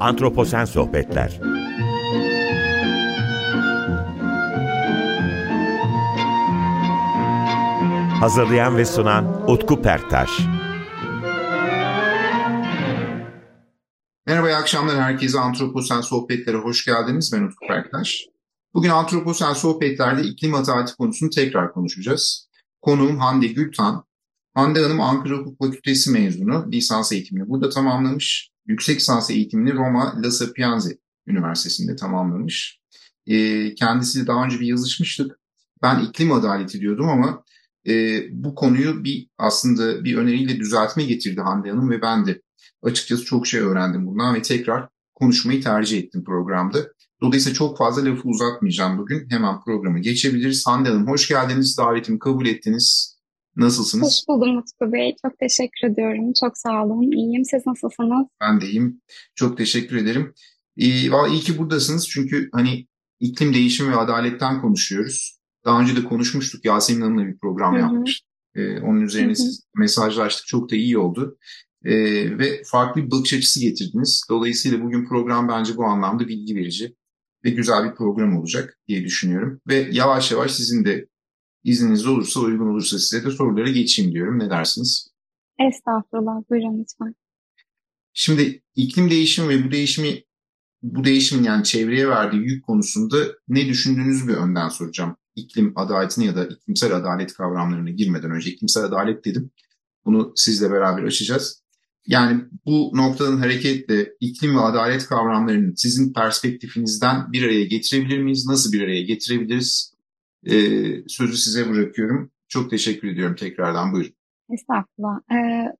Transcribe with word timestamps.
Antroposen 0.00 0.64
Sohbetler 0.64 1.40
Hazırlayan 8.20 8.76
ve 8.76 8.84
sunan 8.84 9.50
Utku 9.50 9.82
Perktaş 9.82 10.30
Merhaba, 14.26 14.48
iyi 14.48 14.56
akşamlar 14.56 15.02
herkese. 15.02 15.40
Antroposen 15.40 16.00
Sohbetlere 16.00 16.56
hoş 16.56 16.84
geldiniz. 16.84 17.32
Ben 17.34 17.42
Utku 17.42 17.66
Perktaş. 17.68 18.26
Bugün 18.74 18.88
Antroposen 18.88 19.52
Sohbetler'de 19.52 20.22
iklim 20.22 20.54
adaleti 20.54 20.96
konusunu 20.96 21.30
tekrar 21.30 21.72
konuşacağız. 21.72 22.48
Konuğum 22.80 23.18
Hande 23.18 23.46
Gültan. 23.46 24.04
Hande 24.54 24.82
Hanım 24.82 25.00
Ankara 25.00 25.34
Hukuk 25.34 25.58
Fakültesi 25.58 26.10
mezunu, 26.10 26.66
lisans 26.72 27.12
eğitimini 27.12 27.48
burada 27.48 27.70
tamamlamış. 27.70 28.50
Yüksek 28.70 28.96
lisans 28.96 29.30
eğitimini 29.30 29.74
Roma 29.74 30.22
La 30.22 30.30
Sapienza 30.30 30.90
Üniversitesi'nde 31.26 31.96
tamamlamış. 31.96 32.80
E, 33.26 33.74
kendisiyle 33.74 34.26
daha 34.26 34.44
önce 34.44 34.60
bir 34.60 34.66
yazışmıştık. 34.66 35.38
Ben 35.82 36.00
iklim 36.00 36.32
adaleti 36.32 36.80
diyordum 36.80 37.08
ama 37.08 37.44
e, 37.86 38.22
bu 38.30 38.54
konuyu 38.54 39.04
bir 39.04 39.28
aslında 39.38 40.04
bir 40.04 40.16
öneriyle 40.16 40.60
düzeltme 40.60 41.04
getirdi 41.04 41.40
Hande 41.40 41.70
Hanım 41.70 41.90
ve 41.90 42.02
ben 42.02 42.26
de 42.26 42.42
açıkçası 42.82 43.24
çok 43.24 43.46
şey 43.46 43.60
öğrendim 43.60 44.06
bundan 44.06 44.34
ve 44.34 44.42
tekrar 44.42 44.88
konuşmayı 45.14 45.62
tercih 45.62 45.98
ettim 45.98 46.24
programda. 46.24 46.78
Dolayısıyla 47.22 47.54
çok 47.54 47.78
fazla 47.78 48.04
lafı 48.04 48.28
uzatmayacağım 48.28 48.98
bugün. 48.98 49.30
Hemen 49.30 49.60
programı 49.60 49.98
geçebiliriz. 49.98 50.66
Hande 50.66 50.88
Hanım 50.88 51.06
hoş 51.06 51.28
geldiniz. 51.28 51.78
Davetimi 51.78 52.18
kabul 52.18 52.46
ettiniz. 52.46 53.09
Nasılsınız? 53.56 54.06
Hoş 54.06 54.28
buldum 54.28 54.58
Utku 54.58 54.92
Bey. 54.92 55.14
Çok 55.22 55.38
teşekkür 55.38 55.88
ediyorum. 55.88 56.32
Çok 56.40 56.58
sağ 56.58 56.84
olun. 56.84 57.12
İyiyim. 57.12 57.44
Siz 57.44 57.66
nasılsınız? 57.66 58.26
Ben 58.40 58.60
de 58.60 58.66
iyiyim. 58.66 59.02
Çok 59.34 59.56
teşekkür 59.56 59.96
ederim. 59.96 60.34
İyi, 60.76 61.10
iyi 61.30 61.40
ki 61.40 61.58
buradasınız. 61.58 62.08
Çünkü 62.08 62.48
hani 62.52 62.86
iklim 63.20 63.54
değişimi 63.54 63.92
ve 63.92 63.96
adaletten 63.96 64.60
konuşuyoruz. 64.60 65.38
Daha 65.64 65.80
önce 65.80 65.96
de 65.96 66.04
konuşmuştuk. 66.04 66.64
Yasemin 66.64 67.00
Hanım'la 67.00 67.26
bir 67.26 67.38
program 67.38 67.78
yapmıştık. 67.78 68.30
Ee, 68.54 68.80
onun 68.80 69.00
üzerine 69.00 69.34
siz 69.34 69.64
mesajlaştık. 69.76 70.46
Çok 70.46 70.70
da 70.70 70.76
iyi 70.76 70.98
oldu. 70.98 71.38
Ee, 71.84 72.38
ve 72.38 72.62
farklı 72.64 73.02
bir 73.02 73.10
bakış 73.10 73.34
açısı 73.34 73.60
getirdiniz. 73.60 74.22
Dolayısıyla 74.30 74.82
bugün 74.82 75.08
program 75.08 75.48
bence 75.48 75.76
bu 75.76 75.84
anlamda 75.84 76.28
bilgi 76.28 76.54
verici 76.56 76.94
ve 77.44 77.50
güzel 77.50 77.90
bir 77.90 77.94
program 77.94 78.36
olacak 78.38 78.78
diye 78.88 79.04
düşünüyorum. 79.04 79.60
Ve 79.68 79.88
yavaş 79.92 80.32
yavaş 80.32 80.50
sizin 80.50 80.84
de 80.84 81.06
izniniz 81.64 82.06
olursa, 82.06 82.40
uygun 82.40 82.66
olursa 82.66 82.98
size 82.98 83.24
de 83.24 83.30
sorulara 83.30 83.70
geçeyim 83.70 84.12
diyorum. 84.12 84.38
Ne 84.38 84.50
dersiniz? 84.50 85.10
Estağfurullah. 85.68 86.50
Buyurun 86.50 86.80
lütfen. 86.80 87.14
Şimdi 88.12 88.62
iklim 88.76 89.10
değişimi 89.10 89.48
ve 89.48 89.64
bu 89.64 89.70
değişimi 89.70 90.22
bu 90.82 91.04
değişimin 91.04 91.44
yani 91.44 91.64
çevreye 91.64 92.08
verdiği 92.08 92.42
yük 92.42 92.66
konusunda 92.66 93.16
ne 93.48 93.68
düşündüğünüzü 93.68 94.28
bir 94.28 94.34
önden 94.34 94.68
soracağım. 94.68 95.16
İklim 95.36 95.72
adaletine 95.76 96.24
ya 96.24 96.36
da 96.36 96.46
iklimsel 96.46 96.96
adalet 96.96 97.32
kavramlarına 97.32 97.90
girmeden 97.90 98.30
önce 98.30 98.50
iklimsel 98.50 98.84
adalet 98.84 99.24
dedim. 99.24 99.50
Bunu 100.04 100.32
sizle 100.36 100.70
beraber 100.70 101.02
açacağız. 101.02 101.62
Yani 102.06 102.44
bu 102.66 102.90
noktadan 102.94 103.38
hareketle 103.38 104.12
iklim 104.20 104.56
ve 104.56 104.60
adalet 104.60 105.06
kavramlarını 105.06 105.76
sizin 105.76 106.12
perspektifinizden 106.12 107.32
bir 107.32 107.42
araya 107.42 107.64
getirebilir 107.64 108.18
miyiz? 108.18 108.46
Nasıl 108.46 108.72
bir 108.72 108.82
araya 108.82 109.02
getirebiliriz? 109.02 109.94
Ee, 110.46 110.52
sözü 111.08 111.36
size 111.36 111.70
bırakıyorum. 111.70 112.30
Çok 112.48 112.70
teşekkür 112.70 113.08
ediyorum 113.08 113.36
tekrardan. 113.36 113.92
Buyurun. 113.92 114.12
Estağfurullah. 114.52 115.20
Ee, 115.32 115.72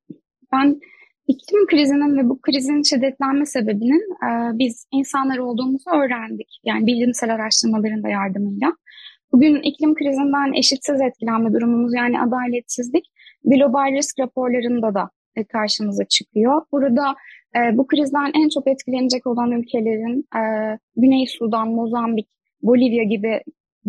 ben 0.53 0.81
iklim 1.27 1.67
krizinin 1.67 2.17
ve 2.17 2.29
bu 2.29 2.41
krizin 2.41 2.83
şiddetlenme 2.83 3.47
sebebinin 3.47 4.05
e, 4.27 4.59
biz 4.59 4.87
insanlar 4.93 5.39
olduğumuzu 5.39 5.91
öğrendik. 5.91 6.61
Yani 6.65 6.87
bilimsel 6.87 7.35
araştırmaların 7.35 8.03
da 8.03 8.09
yardımıyla. 8.09 8.73
Bugün 9.33 9.57
iklim 9.63 9.95
krizinden 9.95 10.53
eşitsiz 10.53 11.01
etkilenme 11.01 11.53
durumumuz 11.53 11.95
yani 11.95 12.21
adaletsizlik 12.21 13.05
global 13.45 13.93
risk 13.97 14.19
raporlarında 14.19 14.95
da 14.95 15.11
e, 15.37 15.45
karşımıza 15.45 16.05
çıkıyor. 16.05 16.63
Burada 16.73 17.15
e, 17.57 17.79
bu 17.79 17.87
krizden 17.87 18.31
en 18.35 18.49
çok 18.49 18.69
etkilenecek 18.69 19.27
olan 19.27 19.53
ülkelerin 19.53 20.19
e, 20.41 20.43
Güney 20.97 21.27
Sudan, 21.27 21.69
Mozambik, 21.69 22.29
Bolivya 22.63 23.05
gibi 23.05 23.41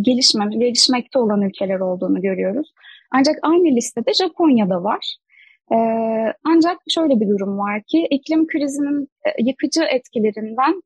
gelişme, 0.01 0.45
gelişmekte 0.57 1.19
olan 1.19 1.41
ülkeler 1.41 1.79
olduğunu 1.79 2.21
görüyoruz. 2.21 2.73
Ancak 3.11 3.35
aynı 3.41 3.75
listede 3.75 4.13
Japonya'da 4.13 4.83
var. 4.83 5.17
E, 5.71 5.77
ancak 6.45 6.77
şöyle 6.89 7.19
bir 7.19 7.27
durum 7.29 7.57
var 7.57 7.81
ki 7.87 8.07
iklim 8.09 8.47
krizinin 8.47 9.07
e, 9.25 9.29
yıkıcı 9.43 9.83
etkilerinden 9.83 10.81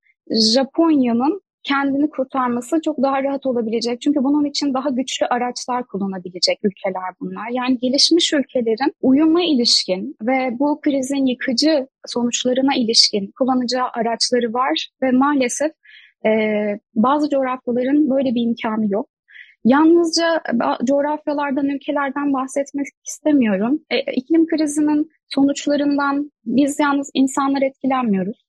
Japonya'nın 0.54 1.42
kendini 1.66 2.10
kurtarması 2.10 2.82
çok 2.82 2.98
daha 3.04 3.24
rahat 3.24 3.46
olabilecek. 3.46 4.02
Çünkü 4.02 4.24
bunun 4.24 4.46
için 4.46 4.74
daha 4.74 4.90
güçlü 4.90 5.26
araçlar 5.26 5.84
kullanabilecek 5.88 6.60
ülkeler 6.64 7.10
bunlar. 7.22 7.50
Yani 7.52 7.80
gelişmiş 7.80 8.34
ülkelerin 8.34 8.94
uyuma 9.02 9.44
ilişkin 9.44 10.16
ve 10.22 10.60
bu 10.60 10.80
krizin 10.82 11.26
yıkıcı 11.26 11.88
sonuçlarına 12.06 12.76
ilişkin 12.76 13.32
kullanacağı 13.40 13.88
araçları 13.94 14.54
var 14.54 14.90
ve 15.02 15.12
maalesef 15.12 15.72
e, 16.25 16.30
bazı 16.96 17.30
coğrafyaların 17.30 18.09
böyle 18.09 18.36
bir 18.36 18.41
imkanı 18.41 18.91
yok. 18.91 19.09
Yalnızca 19.66 20.41
coğrafyalardan, 20.84 21.69
ülkelerden 21.69 22.34
bahsetmek 22.34 22.88
istemiyorum. 23.08 23.80
E, 23.90 24.13
iklim 24.13 24.47
krizinin 24.47 25.09
sonuçlarından 25.28 26.31
biz 26.46 26.80
yalnız 26.80 27.12
insanlar 27.13 27.62
etkilenmiyoruz. 27.62 28.46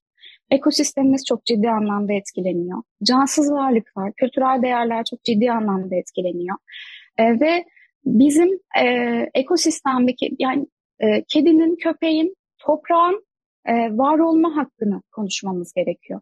Ekosistemimiz 0.50 1.25
çok 1.28 1.44
ciddi 1.44 1.70
anlamda 1.70 2.12
etkileniyor. 2.12 2.82
Cansız 3.03 3.53
varlıklar, 3.53 4.12
kültürel 4.12 4.62
değerler 4.62 5.04
çok 5.10 5.25
ciddi 5.25 5.50
anlamda 5.50 5.97
etkileniyor. 5.97 6.56
E, 7.19 7.41
ve 7.41 7.64
bizim 8.04 8.50
e, 8.82 8.84
ekosistemdeki 9.34 10.31
yani 10.38 10.66
e, 11.00 11.25
kedinin, 11.28 11.76
köpeğin, 11.76 12.34
toprağın 12.58 13.25
e, 13.66 13.72
var 13.72 14.19
olma 14.19 14.56
hakkını 14.56 15.03
konuşmamız 15.12 15.72
gerekiyor. 15.72 16.20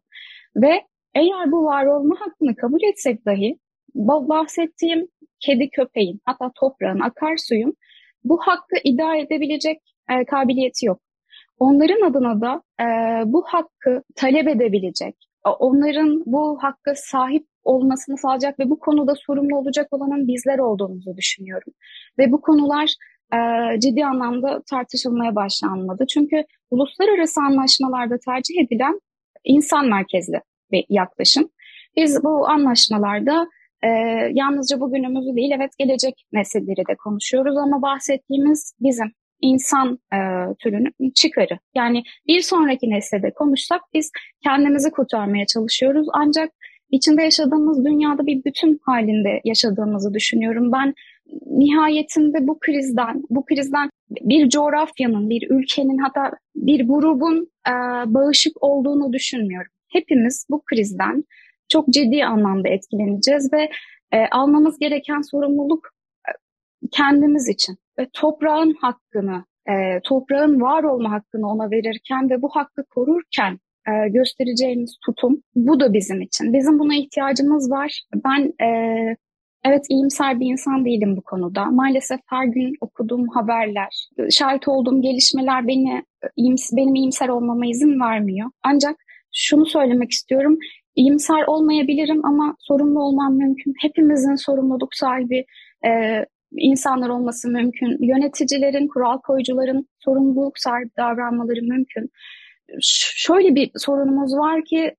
Ve 0.56 0.82
eğer 1.14 1.52
bu 1.52 1.64
var 1.64 1.86
olma 1.86 2.14
hakkını 2.20 2.56
kabul 2.56 2.82
etsek 2.82 3.26
dahi 3.26 3.58
bahsettiğim 3.94 5.08
kedi, 5.41 5.70
köpeğin 5.70 6.20
hatta 6.25 6.50
toprağın, 6.54 7.00
akarsuyun 7.00 7.75
bu 8.25 8.38
hakkı 8.41 8.76
iddia 8.84 9.16
edebilecek 9.16 9.82
e, 10.10 10.24
kabiliyeti 10.24 10.86
yok. 10.86 11.00
Onların 11.58 12.10
adına 12.10 12.41
da 12.41 12.62
e, 12.80 12.84
bu 13.32 13.44
hakkı 13.47 14.03
talep 14.16 14.48
edebilecek, 14.48 15.16
onların 15.58 16.22
bu 16.26 16.58
hakkı 16.62 16.92
sahip 16.97 17.47
olmasını 17.64 18.19
sağlayacak 18.19 18.58
ve 18.58 18.70
bu 18.70 18.78
konuda 18.78 19.14
sorumlu 19.26 19.58
olacak 19.58 19.88
olanın 19.91 20.28
bizler 20.28 20.58
olduğumuzu 20.58 21.16
düşünüyorum. 21.16 21.72
Ve 22.19 22.32
bu 22.32 22.41
konular 22.41 22.94
e, 23.34 23.38
ciddi 23.80 24.06
anlamda 24.06 24.62
tartışılmaya 24.70 25.34
başlanmadı. 25.34 26.06
Çünkü 26.06 26.44
uluslararası 26.70 27.41
anlaşmalarda 27.41 28.19
tercih 28.19 28.54
edilen 28.64 29.00
insan 29.44 29.88
merkezli 29.88 30.41
bir 30.72 30.84
yaklaşım. 30.88 31.48
Biz 31.97 32.25
bu 32.25 32.48
anlaşmalarda 32.48 33.47
e, 33.82 33.88
yalnızca 34.32 34.80
bugünümüzü 34.80 35.36
değil, 35.36 35.50
evet 35.56 35.70
gelecek 35.78 36.14
nesilleri 36.32 36.86
de 36.88 36.94
konuşuyoruz 37.04 37.56
ama 37.56 37.82
bahsettiğimiz 37.82 38.74
bizim 38.80 39.12
insan 39.41 39.98
e, 40.12 40.19
türünün 40.58 41.10
çıkarı. 41.14 41.58
Yani 41.74 42.03
bir 42.26 42.41
sonraki 42.41 42.91
nesle 42.91 43.32
konuşsak 43.34 43.80
biz 43.94 44.10
kendimizi 44.42 44.91
kurtarmaya 44.91 45.47
çalışıyoruz. 45.47 46.06
Ancak 46.12 46.50
içinde 46.91 47.22
yaşadığımız 47.22 47.84
dünyada 47.84 48.26
bir 48.26 48.44
bütün 48.44 48.80
halinde 48.86 49.41
yaşadığımızı 49.44 50.14
düşünüyorum. 50.14 50.72
Ben 50.72 50.94
nihayetinde 51.47 52.47
bu 52.47 52.58
krizden, 52.58 53.22
bu 53.30 53.44
krizden 53.44 53.91
bir 54.10 54.48
coğrafyanın, 54.48 55.30
bir 55.30 55.50
ülkenin 55.50 55.98
hatta 55.98 56.30
bir 56.56 56.89
grubun 56.89 57.48
e, 57.68 57.72
bağışık 58.15 58.62
olduğunu 58.62 59.12
düşünmüyorum. 59.12 59.71
Hepimiz 59.94 60.46
bu 60.50 60.62
krizden 60.64 61.24
çok 61.68 61.88
ciddi 61.88 62.24
anlamda 62.24 62.68
etkileneceğiz 62.68 63.52
ve 63.52 63.70
e, 64.12 64.26
almamız 64.30 64.78
gereken 64.78 65.20
sorumluluk 65.20 65.88
e, 66.28 66.30
kendimiz 66.91 67.48
için 67.48 67.76
ve 67.98 68.08
toprağın 68.12 68.74
hakkını, 68.80 69.44
e, 69.68 70.00
toprağın 70.04 70.60
var 70.60 70.82
olma 70.82 71.10
hakkını 71.10 71.48
ona 71.48 71.70
verirken 71.70 72.30
ve 72.30 72.42
bu 72.42 72.48
hakkı 72.48 72.84
korurken 72.91 73.58
e, 73.88 74.08
göstereceğimiz 74.08 74.96
tutum 75.06 75.42
bu 75.54 75.80
da 75.80 75.92
bizim 75.92 76.20
için. 76.22 76.52
Bizim 76.52 76.78
buna 76.78 76.94
ihtiyacımız 76.94 77.70
var. 77.70 78.02
Ben 78.24 78.52
e, 78.64 78.68
evet 79.64 79.86
iyimser 79.88 80.41
bir 80.41 80.46
insan 80.46 80.84
değilim 80.84 81.16
bu 81.16 81.22
konuda. 81.22 81.64
Maalesef 81.64 82.20
her 82.26 82.44
gün 82.44 82.74
okuduğum 82.80 83.28
haberler, 83.28 84.08
şahit 84.30 84.68
olduğum 84.68 85.02
gelişmeler 85.02 85.68
beni 85.68 86.04
benim 86.72 86.94
iyimser 86.94 87.28
olmama 87.28 87.66
izin 87.66 88.00
vermiyor. 88.00 88.50
Ancak 88.62 89.03
şunu 89.34 89.66
söylemek 89.66 90.10
istiyorum. 90.10 90.59
İyimser 90.97 91.45
olmayabilirim 91.47 92.27
ama 92.27 92.57
sorumlu 92.59 93.03
olmam 93.03 93.36
mümkün. 93.36 93.75
Hepimizin 93.81 94.34
sorumluluk 94.34 94.95
sahibi 94.95 95.45
e, 95.86 96.25
insanlar 96.57 97.09
olması 97.09 97.48
mümkün. 97.48 98.07
Yöneticilerin, 98.07 98.89
kural 98.89 99.19
koyucuların 99.19 99.89
sorumluluk 99.98 100.59
sahibi 100.59 100.91
davranmaları 100.98 101.63
mümkün. 101.63 102.10
şöyle 103.16 103.54
bir 103.54 103.71
sorunumuz 103.77 104.36
var 104.36 104.65
ki 104.65 104.95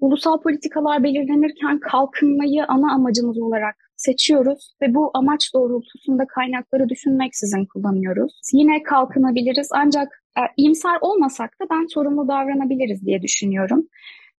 ulusal 0.00 0.40
politikalar 0.40 1.02
belirlenirken 1.02 1.80
kalkınmayı 1.80 2.64
ana 2.68 2.94
amacımız 2.94 3.38
olarak 3.38 3.74
seçiyoruz 3.96 4.74
ve 4.82 4.94
bu 4.94 5.10
amaç 5.14 5.54
doğrultusunda 5.54 6.26
kaynakları 6.26 6.88
düşünmeksizin 6.88 7.66
kullanıyoruz. 7.66 8.40
Yine 8.52 8.82
kalkınabiliriz 8.82 9.68
ancak 9.72 10.19
e, 10.38 10.42
iyimser 10.56 10.98
olmasak 11.00 11.50
da 11.60 11.64
ben 11.70 11.86
sorumlu 11.86 12.28
davranabiliriz 12.28 13.06
diye 13.06 13.22
düşünüyorum. 13.22 13.88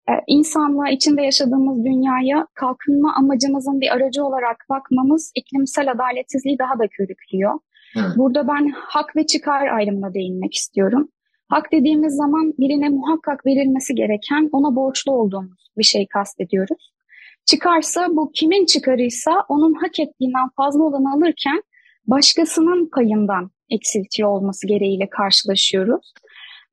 E, 0.09 0.13
insanlığa 0.27 0.89
içinde 0.89 1.21
yaşadığımız 1.21 1.85
dünyaya 1.85 2.47
kalkınma 2.53 3.15
amacımızın 3.15 3.81
bir 3.81 3.93
aracı 3.95 4.23
olarak 4.23 4.65
bakmamız 4.69 5.31
iklimsel 5.35 5.91
adaletsizliği 5.91 6.57
daha 6.59 6.79
da 6.79 6.87
körüklüyor. 6.87 7.59
Evet. 7.95 8.17
Burada 8.17 8.47
ben 8.47 8.73
hak 8.75 9.15
ve 9.15 9.25
çıkar 9.25 9.67
ayrımına 9.67 10.13
değinmek 10.13 10.53
istiyorum. 10.53 11.09
Hak 11.49 11.71
dediğimiz 11.71 12.15
zaman 12.15 12.53
birine 12.59 12.89
muhakkak 12.89 13.45
verilmesi 13.45 13.95
gereken, 13.95 14.49
ona 14.51 14.75
borçlu 14.75 15.11
olduğumuz 15.11 15.71
bir 15.77 15.83
şey 15.83 16.07
kastediyoruz. 16.07 16.91
Çıkarsa 17.45 18.07
bu 18.09 18.31
kimin 18.31 18.65
çıkarıysa 18.65 19.31
onun 19.49 19.73
hak 19.73 19.99
ettiğinden 19.99 20.49
fazla 20.57 20.83
olanı 20.83 21.13
alırken 21.13 21.61
başkasının 22.07 22.89
payından 22.95 23.51
eksiltiyor 23.71 24.29
olması 24.29 24.67
gereğiyle 24.67 25.09
karşılaşıyoruz. 25.09 26.13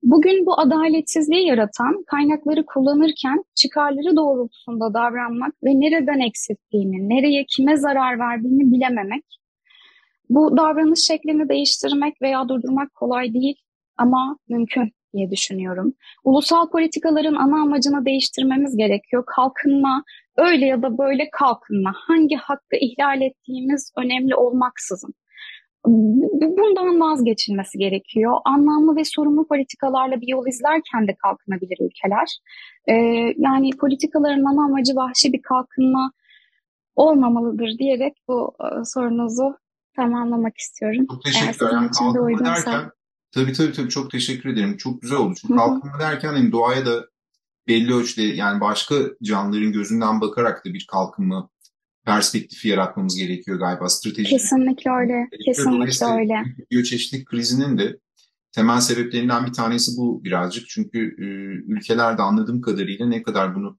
Bugün 0.02 0.46
bu 0.46 0.60
adaletsizliği 0.60 1.46
yaratan 1.46 2.04
kaynakları 2.06 2.66
kullanırken 2.66 3.44
çıkarları 3.54 4.16
doğrultusunda 4.16 4.94
davranmak 4.94 5.54
ve 5.64 5.70
nereden 5.70 6.20
eksilttiğini, 6.20 7.08
nereye 7.08 7.44
kime 7.56 7.76
zarar 7.76 8.18
verdiğini 8.18 8.72
bilememek. 8.72 9.24
Bu 10.30 10.56
davranış 10.56 11.00
şeklini 11.00 11.48
değiştirmek 11.48 12.22
veya 12.22 12.48
durdurmak 12.48 12.94
kolay 12.94 13.34
değil 13.34 13.56
ama 13.96 14.38
mümkün 14.48 14.92
diye 15.14 15.30
düşünüyorum. 15.30 15.94
Ulusal 16.24 16.70
politikaların 16.70 17.34
ana 17.34 17.62
amacını 17.62 18.04
değiştirmemiz 18.04 18.76
gerekiyor. 18.76 19.24
Kalkınma, 19.26 20.04
öyle 20.36 20.66
ya 20.66 20.82
da 20.82 20.98
böyle 20.98 21.28
kalkınma. 21.32 21.92
Hangi 21.96 22.36
hakkı 22.36 22.76
ihlal 22.80 23.22
ettiğimiz 23.22 23.92
önemli 23.96 24.34
olmaksızın. 24.34 25.14
Bundan 25.86 27.00
vazgeçilmesi 27.00 27.78
gerekiyor. 27.78 28.32
Anlamlı 28.44 28.96
ve 28.96 29.04
sorumlu 29.04 29.48
politikalarla 29.48 30.20
bir 30.20 30.28
yol 30.28 30.46
izlerken 30.46 31.08
de 31.08 31.14
kalkınabilir 31.22 31.78
ülkeler. 31.80 32.38
Ee, 32.88 32.94
yani 33.36 33.70
politikaların 33.80 34.44
ana 34.44 34.64
amacı 34.64 34.96
vahşi 34.96 35.32
bir 35.32 35.42
kalkınma 35.42 36.12
olmamalıdır 36.96 37.78
diyerek 37.78 38.14
bu 38.28 38.54
e, 38.60 38.84
sorunuzu 38.84 39.56
tamamlamak 39.96 40.56
istiyorum. 40.56 41.06
Çok 41.10 41.24
teşekkür 41.24 41.66
ederim. 41.66 41.76
Yani 41.76 41.90
kalkınma 41.90 42.44
derken 42.44 42.90
Tabii 43.32 43.52
tabii 43.52 43.72
tabii 43.72 43.88
çok 43.88 44.10
teşekkür 44.10 44.50
ederim. 44.50 44.76
Çok 44.76 45.02
güzel 45.02 45.18
oldu. 45.18 45.34
Çünkü 45.40 45.56
kalkınma 45.56 46.00
derken 46.00 46.28
hani 46.28 46.52
doğaya 46.52 46.86
da 46.86 47.06
belli 47.68 47.94
ölçüde 47.94 48.22
yani 48.22 48.60
başka 48.60 48.94
canlıların 49.22 49.72
gözünden 49.72 50.20
bakarak 50.20 50.64
da 50.64 50.74
bir 50.74 50.86
kalkınma 50.90 51.48
perspektifi 52.12 52.68
yaratmamız 52.68 53.16
gerekiyor 53.16 53.58
galiba. 53.58 53.88
Strateji. 53.88 54.30
Kesinlikle 54.30 54.90
öyle. 54.90 55.28
Kesinlikle 55.44 56.06
öyle. 56.06 56.34
Biyoçeşitlik 56.70 57.26
krizinin 57.26 57.78
de 57.78 57.98
temel 58.52 58.80
sebeplerinden 58.80 59.46
bir 59.46 59.52
tanesi 59.52 59.96
bu 59.96 60.24
birazcık. 60.24 60.68
Çünkü 60.68 60.98
e, 60.98 61.24
ülkelerde 61.72 62.22
anladığım 62.22 62.60
kadarıyla 62.60 63.06
ne 63.06 63.22
kadar 63.22 63.54
bunu 63.54 63.78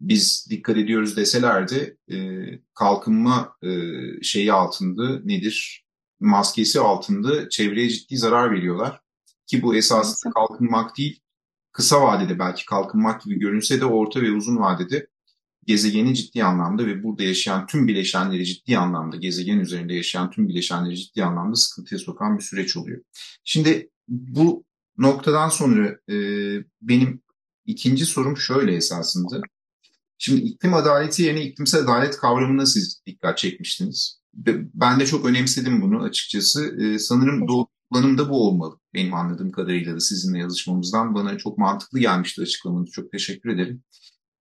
biz 0.00 0.46
dikkat 0.50 0.76
ediyoruz 0.76 1.16
deselerdi 1.16 1.96
e, 2.12 2.16
kalkınma 2.74 3.56
e, 3.62 3.70
şeyi 4.22 4.52
altında 4.52 5.20
nedir? 5.24 5.84
maskesi 6.24 6.80
altında 6.80 7.48
çevreye 7.48 7.88
ciddi 7.88 8.16
zarar 8.16 8.52
veriyorlar. 8.52 9.00
Ki 9.46 9.62
bu 9.62 9.76
esasında 9.76 10.32
kalkınmak 10.32 10.98
değil, 10.98 11.20
kısa 11.72 12.02
vadede 12.02 12.38
belki 12.38 12.64
kalkınmak 12.66 13.22
gibi 13.22 13.38
görünse 13.38 13.80
de 13.80 13.84
orta 13.84 14.22
ve 14.22 14.32
uzun 14.32 14.56
vadede 14.56 15.06
gezegeni 15.66 16.14
ciddi 16.14 16.44
anlamda 16.44 16.86
ve 16.86 17.02
burada 17.02 17.22
yaşayan 17.22 17.66
tüm 17.66 17.88
bileşenleri 17.88 18.44
ciddi 18.46 18.78
anlamda, 18.78 19.16
gezegen 19.16 19.58
üzerinde 19.58 19.94
yaşayan 19.94 20.30
tüm 20.30 20.48
bileşenleri 20.48 20.96
ciddi 20.96 21.24
anlamda 21.24 21.54
sıkıntıya 21.56 21.98
sokan 21.98 22.38
bir 22.38 22.42
süreç 22.42 22.76
oluyor. 22.76 23.02
Şimdi 23.44 23.90
bu 24.08 24.64
noktadan 24.98 25.48
sonra 25.48 25.98
e, 26.10 26.16
benim 26.82 27.22
ikinci 27.66 28.06
sorum 28.06 28.36
şöyle 28.36 28.74
esasında. 28.76 29.40
Şimdi 30.18 30.40
iklim 30.40 30.74
adaleti 30.74 31.22
yerine 31.22 31.44
iklimsel 31.44 31.80
adalet 31.80 32.16
kavramına 32.16 32.66
siz 32.66 33.02
dikkat 33.06 33.38
çekmiştiniz 33.38 34.24
ben 34.74 35.00
de 35.00 35.06
çok 35.06 35.24
önemsedim 35.26 35.82
bunu 35.82 36.02
açıkçası. 36.02 36.76
Ee, 36.80 36.98
sanırım 36.98 37.46
kullanım 37.46 38.18
da 38.18 38.28
bu 38.30 38.48
olmalı. 38.48 38.78
Benim 38.94 39.14
anladığım 39.14 39.50
kadarıyla 39.50 39.94
da 39.94 40.00
sizinle 40.00 40.38
yazışmamızdan 40.38 41.14
bana 41.14 41.38
çok 41.38 41.58
mantıklı 41.58 41.98
gelmişti 41.98 42.42
açıklamanız. 42.42 42.90
Çok 42.90 43.12
teşekkür 43.12 43.50
ederim. 43.50 43.82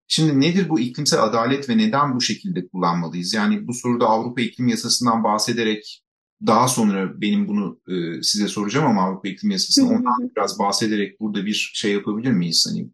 Şimdi 0.07 0.39
nedir 0.41 0.69
bu 0.69 0.79
iklimsel 0.79 1.23
adalet 1.23 1.69
ve 1.69 1.77
neden 1.77 2.15
bu 2.15 2.21
şekilde 2.21 2.67
kullanmalıyız? 2.67 3.33
Yani 3.33 3.67
bu 3.67 3.73
soruda 3.73 4.07
Avrupa 4.07 4.41
İklim 4.41 4.67
Yasası'ndan 4.67 5.23
bahsederek 5.23 6.03
daha 6.47 6.67
sonra 6.67 7.21
benim 7.21 7.47
bunu 7.47 7.79
e, 7.87 8.21
size 8.21 8.47
soracağım 8.47 8.87
ama 8.87 9.03
Avrupa 9.03 9.27
İklim 9.27 9.51
Yasası'ndan 9.51 9.95
ondan 9.95 10.31
biraz 10.37 10.59
bahsederek 10.59 11.19
burada 11.19 11.45
bir 11.45 11.71
şey 11.73 11.93
yapabilir 11.93 12.31
miyiz? 12.31 12.67
Hani 12.69 12.89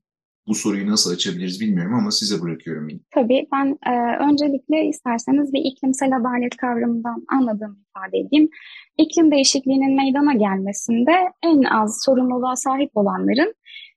bu 0.48 0.56
soruyu 0.56 0.90
nasıl 0.90 1.12
açabiliriz 1.14 1.62
bilmiyorum 1.62 1.94
ama 1.94 2.12
size 2.12 2.42
bırakıyorum 2.42 2.90
yine. 2.90 3.00
Tabii 3.16 3.48
ben 3.54 3.78
e, 3.92 3.94
öncelikle 4.30 4.86
isterseniz 4.86 5.54
bir 5.54 5.62
iklimsel 5.72 6.18
adalet 6.18 6.58
kavramından 6.58 7.26
anladığımı 7.28 7.78
ifade 7.90 8.18
edeyim. 8.18 8.50
İklim 8.98 9.32
değişikliğinin 9.32 9.96
meydana 9.96 10.34
gelmesinde 10.34 11.12
en 11.44 11.64
az 11.64 12.02
sorumluluğa 12.06 12.56
sahip 12.56 12.92
olanların 12.94 13.54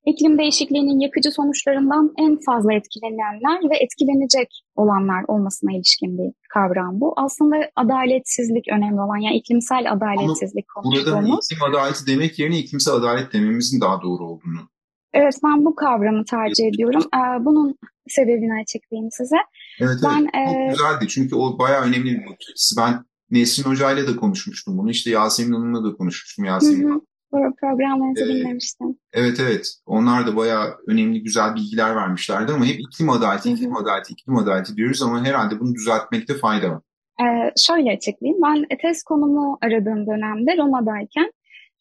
iklim 0.06 0.38
değişikliğinin 0.38 1.00
yakıcı 1.00 1.30
sonuçlarından 1.30 2.12
en 2.18 2.38
fazla 2.46 2.72
etkilenenler 2.72 3.70
ve 3.70 3.76
etkilenecek 3.84 4.48
olanlar 4.76 5.24
olmasına 5.28 5.72
ilişkin 5.72 6.18
bir 6.18 6.32
kavram 6.54 7.00
bu. 7.00 7.14
Aslında 7.16 7.56
adaletsizlik 7.76 8.68
önemli 8.68 9.00
olan 9.00 9.16
yani 9.16 9.36
iklimsel 9.36 9.92
adaletsizlik 9.92 10.66
Ama 10.76 10.82
konuştuğumuz. 10.82 11.28
Burada 11.28 11.36
iklim 11.44 11.62
adaleti 11.70 12.06
demek 12.06 12.38
yerine 12.38 12.58
iklimsel 12.58 12.94
adalet 12.94 13.32
dememizin 13.32 13.80
daha 13.80 14.02
doğru 14.02 14.24
olduğunu 14.24 14.72
Evet 15.14 15.34
ben 15.44 15.64
bu 15.64 15.74
kavramı 15.74 16.24
tercih 16.24 16.66
ediyorum. 16.66 17.02
Ee, 17.14 17.44
bunun 17.44 17.78
sebebini 18.08 18.62
açıklayayım 18.62 19.10
size. 19.10 19.36
Evet, 19.80 19.96
ben, 20.04 20.28
evet. 20.34 20.48
Çok 20.48 20.62
e... 20.62 20.68
güzeldi 20.70 21.08
çünkü 21.08 21.36
o 21.36 21.58
bayağı 21.58 21.82
önemli 21.82 22.04
bir 22.04 22.26
bakış. 22.26 22.72
Ben 22.78 23.04
Nesrin 23.30 23.70
Hoca 23.70 23.92
ile 23.92 24.08
de 24.08 24.16
konuşmuştum 24.16 24.78
bunu. 24.78 24.90
İşte 24.90 25.10
Yasemin 25.10 25.52
Hanım'la 25.52 25.84
da 25.84 25.96
konuşmuştum. 25.96 26.44
Yasemin 26.44 26.94
hı. 26.94 27.00
Programlarınızı 27.32 28.24
ee, 28.24 28.28
dinlemiştim. 28.28 28.98
Evet 29.12 29.40
evet. 29.40 29.74
Onlar 29.86 30.26
da 30.26 30.36
bayağı 30.36 30.76
önemli 30.86 31.22
güzel 31.22 31.54
bilgiler 31.54 31.96
vermişlerdi 31.96 32.52
ama 32.52 32.64
hep 32.64 32.80
iklim 32.80 33.10
adaleti, 33.10 33.50
iklim 33.52 33.76
adaleti, 33.76 34.12
iklim 34.12 34.36
adaleti 34.36 34.76
diyoruz 34.76 35.02
ama 35.02 35.24
herhalde 35.24 35.60
bunu 35.60 35.74
düzeltmekte 35.74 36.34
fayda 36.34 36.70
var. 36.70 36.82
Ee, 37.20 37.52
şöyle 37.66 37.90
açıklayayım. 37.92 38.42
Ben 38.42 38.76
test 38.82 39.04
konumu 39.04 39.58
aradığım 39.62 40.06
dönemde 40.06 40.56
Roma'dayken 40.56 41.32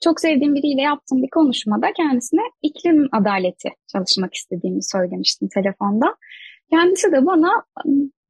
çok 0.04 0.20
sevdiğim 0.20 0.56
biriyle 0.56 0.82
yaptığım 0.82 1.24
bir 1.24 1.30
konuşmada 1.30 1.88
kendisine 1.98 2.42
iklim 2.62 3.08
adaleti 3.12 3.70
çalışmak 3.92 4.34
istediğimi 4.34 4.84
söylemiştim 4.84 5.50
telefonda. 5.54 6.16
Kendisi 6.70 7.12
de 7.12 7.26
bana 7.26 7.50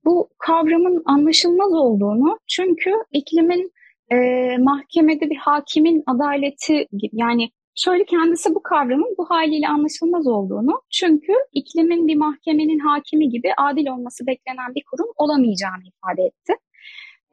bu 0.06 0.30
kavramın 0.38 1.04
anlaşılmaz 1.06 1.74
olduğunu 1.74 2.40
çünkü 2.48 2.92
iklimin 3.12 3.72
e, 4.12 4.18
mahkemede 4.58 5.30
bir 5.30 5.36
hakimin 5.36 6.04
adaleti 6.08 6.88
yani 7.12 7.50
şöyle 7.76 8.06
kendisi 8.06 8.56
bu 8.56 8.64
kavramın 8.64 9.16
bu 9.18 9.30
haliyle 9.30 9.68
anlaşılmaz 9.68 10.28
olduğunu 10.28 10.82
çünkü 10.92 11.34
iklimin 11.54 12.08
bir 12.08 12.16
mahkemenin 12.16 12.80
hakimi 12.80 13.30
gibi 13.30 13.50
adil 13.58 13.88
olması 13.88 14.28
beklenen 14.28 14.76
bir 14.76 14.84
kurum 14.92 15.08
olamayacağını 15.18 15.84
ifade 15.84 16.22
etti. 16.22 16.54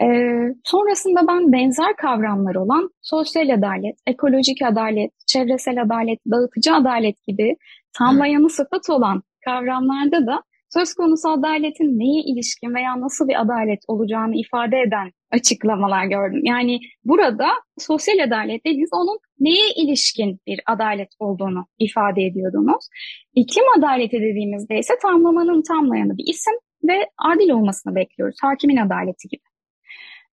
Ee, 0.02 0.54
sonrasında 0.64 1.28
ben 1.28 1.52
benzer 1.52 1.96
kavramlar 1.96 2.54
olan 2.54 2.90
sosyal 3.02 3.48
adalet, 3.48 3.96
ekolojik 4.06 4.62
adalet, 4.62 5.10
çevresel 5.26 5.82
adalet, 5.82 6.18
dağıtıcı 6.30 6.74
adalet 6.74 7.26
gibi 7.26 7.56
tamlayanı 7.98 8.50
sıfat 8.50 8.90
olan 8.90 9.22
kavramlarda 9.44 10.26
da 10.26 10.42
söz 10.74 10.94
konusu 10.94 11.28
adaletin 11.28 11.98
neye 11.98 12.22
ilişkin 12.22 12.74
veya 12.74 13.00
nasıl 13.00 13.28
bir 13.28 13.40
adalet 13.40 13.80
olacağını 13.88 14.36
ifade 14.36 14.80
eden 14.80 15.12
açıklamalar 15.30 16.04
gördüm. 16.04 16.40
Yani 16.44 16.80
burada 17.04 17.48
sosyal 17.78 18.18
adalet 18.26 18.66
dediğiniz 18.66 18.90
onun 18.92 19.18
neye 19.40 19.70
ilişkin 19.76 20.40
bir 20.46 20.60
adalet 20.66 21.08
olduğunu 21.18 21.66
ifade 21.78 22.22
ediyordunuz. 22.22 22.88
İklim 23.34 23.64
adaleti 23.78 24.16
dediğimizde 24.20 24.78
ise 24.78 24.94
tamlamanın 25.02 25.62
tamlayanı 25.62 26.18
bir 26.18 26.26
isim 26.26 26.54
ve 26.88 27.06
adil 27.18 27.50
olmasını 27.50 27.94
bekliyoruz. 27.94 28.36
Hakimin 28.42 28.76
adaleti 28.76 29.28
gibi. 29.28 29.42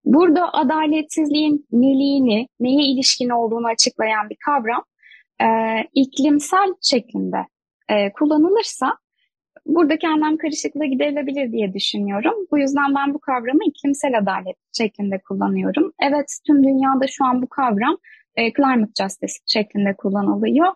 Burada 0.05 0.53
adaletsizliğin 0.53 1.67
neliğini, 1.73 2.49
neye 2.61 2.87
ilişkin 2.93 3.29
olduğunu 3.29 3.67
açıklayan 3.67 4.31
bir 4.31 4.37
kavram 4.47 4.85
e, 5.41 5.47
iklimsel 5.95 6.75
şeklinde 6.83 7.47
e, 7.89 8.13
kullanılırsa 8.13 8.93
burada 9.67 9.99
kendim 9.99 10.37
karışıklığı 10.37 10.85
giderilebilir 10.85 11.53
diye 11.53 11.75
düşünüyorum. 11.75 12.35
Bu 12.51 12.59
yüzden 12.59 12.95
ben 12.95 13.15
bu 13.15 13.19
kavramı 13.19 13.65
iklimsel 13.67 14.19
adalet 14.19 14.57
şeklinde 14.77 15.19
kullanıyorum. 15.19 15.93
Evet 16.03 16.39
tüm 16.47 16.65
dünyada 16.65 17.07
şu 17.09 17.25
an 17.25 17.43
bu 17.43 17.49
kavram 17.49 17.97
e, 18.37 18.53
climate 18.53 18.93
justice 19.03 19.35
şeklinde 19.47 19.95
kullanılıyor. 19.99 20.69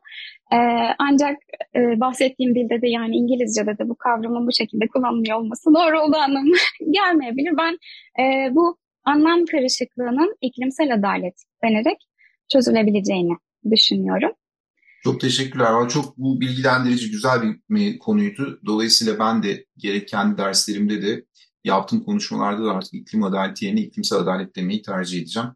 E, 0.52 0.58
ancak 0.98 1.36
e, 1.76 2.00
bahsettiğim 2.00 2.54
dilde 2.54 2.82
de 2.82 2.88
yani 2.88 3.16
İngilizce'de 3.16 3.78
de 3.78 3.88
bu 3.88 3.96
kavramın 3.96 4.46
bu 4.46 4.52
şekilde 4.52 4.86
kullanılıyor 4.86 5.38
olması 5.38 5.74
doğru 5.74 6.00
olduğu 6.00 6.16
anlamına 6.16 6.56
gelmeyebilir. 6.90 7.54
Ben 7.58 7.78
e, 8.22 8.54
bu 8.54 8.76
anlam 9.04 9.44
karışıklığının 9.44 10.36
iklimsel 10.40 10.94
adalet 10.94 11.34
denerek 11.64 11.98
çözülebileceğini 12.52 13.36
düşünüyorum. 13.70 14.32
Çok 15.06 15.20
teşekkürler. 15.20 15.88
Çok 15.88 16.18
bu 16.18 16.40
bilgilendirici 16.40 17.10
güzel 17.10 17.54
bir 17.70 17.98
konuydu. 17.98 18.60
Dolayısıyla 18.66 19.18
ben 19.18 19.42
de 19.42 19.66
gerek 19.76 20.08
kendi 20.08 20.38
derslerimde 20.38 21.02
de 21.02 21.25
yaptığım 21.64 22.04
konuşmalarda 22.04 22.64
da 22.64 22.72
artık 22.72 22.94
iklim 22.94 23.22
adaleti 23.22 23.64
yerine 23.64 23.80
iklimsel 23.80 24.18
adalet 24.18 24.56
demeyi 24.56 24.82
tercih 24.82 25.18
edeceğim. 25.18 25.48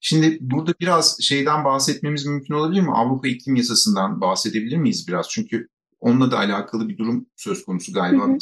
Şimdi 0.00 0.38
burada 0.40 0.74
biraz 0.80 1.20
şeyden 1.20 1.64
bahsetmemiz 1.64 2.26
mümkün 2.26 2.54
olabilir 2.54 2.80
mi? 2.80 2.90
Avrupa 2.92 3.28
İklim 3.28 3.56
Yasası'ndan 3.56 4.20
bahsedebilir 4.20 4.76
miyiz 4.76 5.08
biraz? 5.08 5.28
Çünkü 5.30 5.68
onunla 6.00 6.30
da 6.30 6.38
alakalı 6.38 6.88
bir 6.88 6.98
durum 6.98 7.26
söz 7.36 7.64
konusu 7.64 7.92
galiba. 7.92 8.24
Hı 8.24 8.32
hı. 8.32 8.38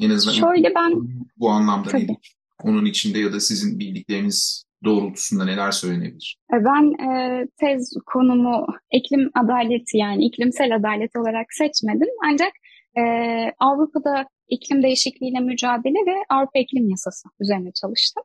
En 0.00 0.10
azından 0.10 0.34
Şöyle 0.34 0.74
ben 0.74 0.92
bu 1.36 1.50
anlamda 1.50 1.92
nedir? 1.92 2.36
Onun 2.62 2.84
içinde 2.84 3.18
ya 3.18 3.32
da 3.32 3.40
sizin 3.40 3.78
bildikleriniz 3.78 4.64
doğrultusunda 4.86 5.44
neler 5.44 5.70
söylenebilir? 5.70 6.36
E, 6.52 6.56
ben 6.64 7.08
e, 7.08 7.46
tez 7.60 7.92
konumu 8.06 8.66
iklim 8.92 9.30
adaleti 9.34 9.98
yani 9.98 10.24
iklimsel 10.24 10.76
adalet 10.76 11.16
olarak 11.16 11.46
seçmedim. 11.50 12.08
Ancak 12.24 12.52
e, 12.98 13.02
Avrupa'da 13.58 14.26
iklim 14.48 14.82
değişikliğiyle 14.82 15.40
mücadele 15.40 16.06
ve 16.06 16.16
Avrupa 16.28 16.58
İklim 16.58 16.88
Yasası 16.88 17.28
üzerine 17.40 17.72
çalıştım. 17.80 18.22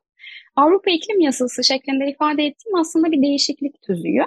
Avrupa 0.56 0.90
İklim 0.90 1.20
Yasası 1.20 1.64
şeklinde 1.64 2.10
ifade 2.10 2.42
ettiğim 2.42 2.74
aslında 2.74 3.12
bir 3.12 3.22
değişiklik 3.22 3.82
tüzüğü. 3.82 4.26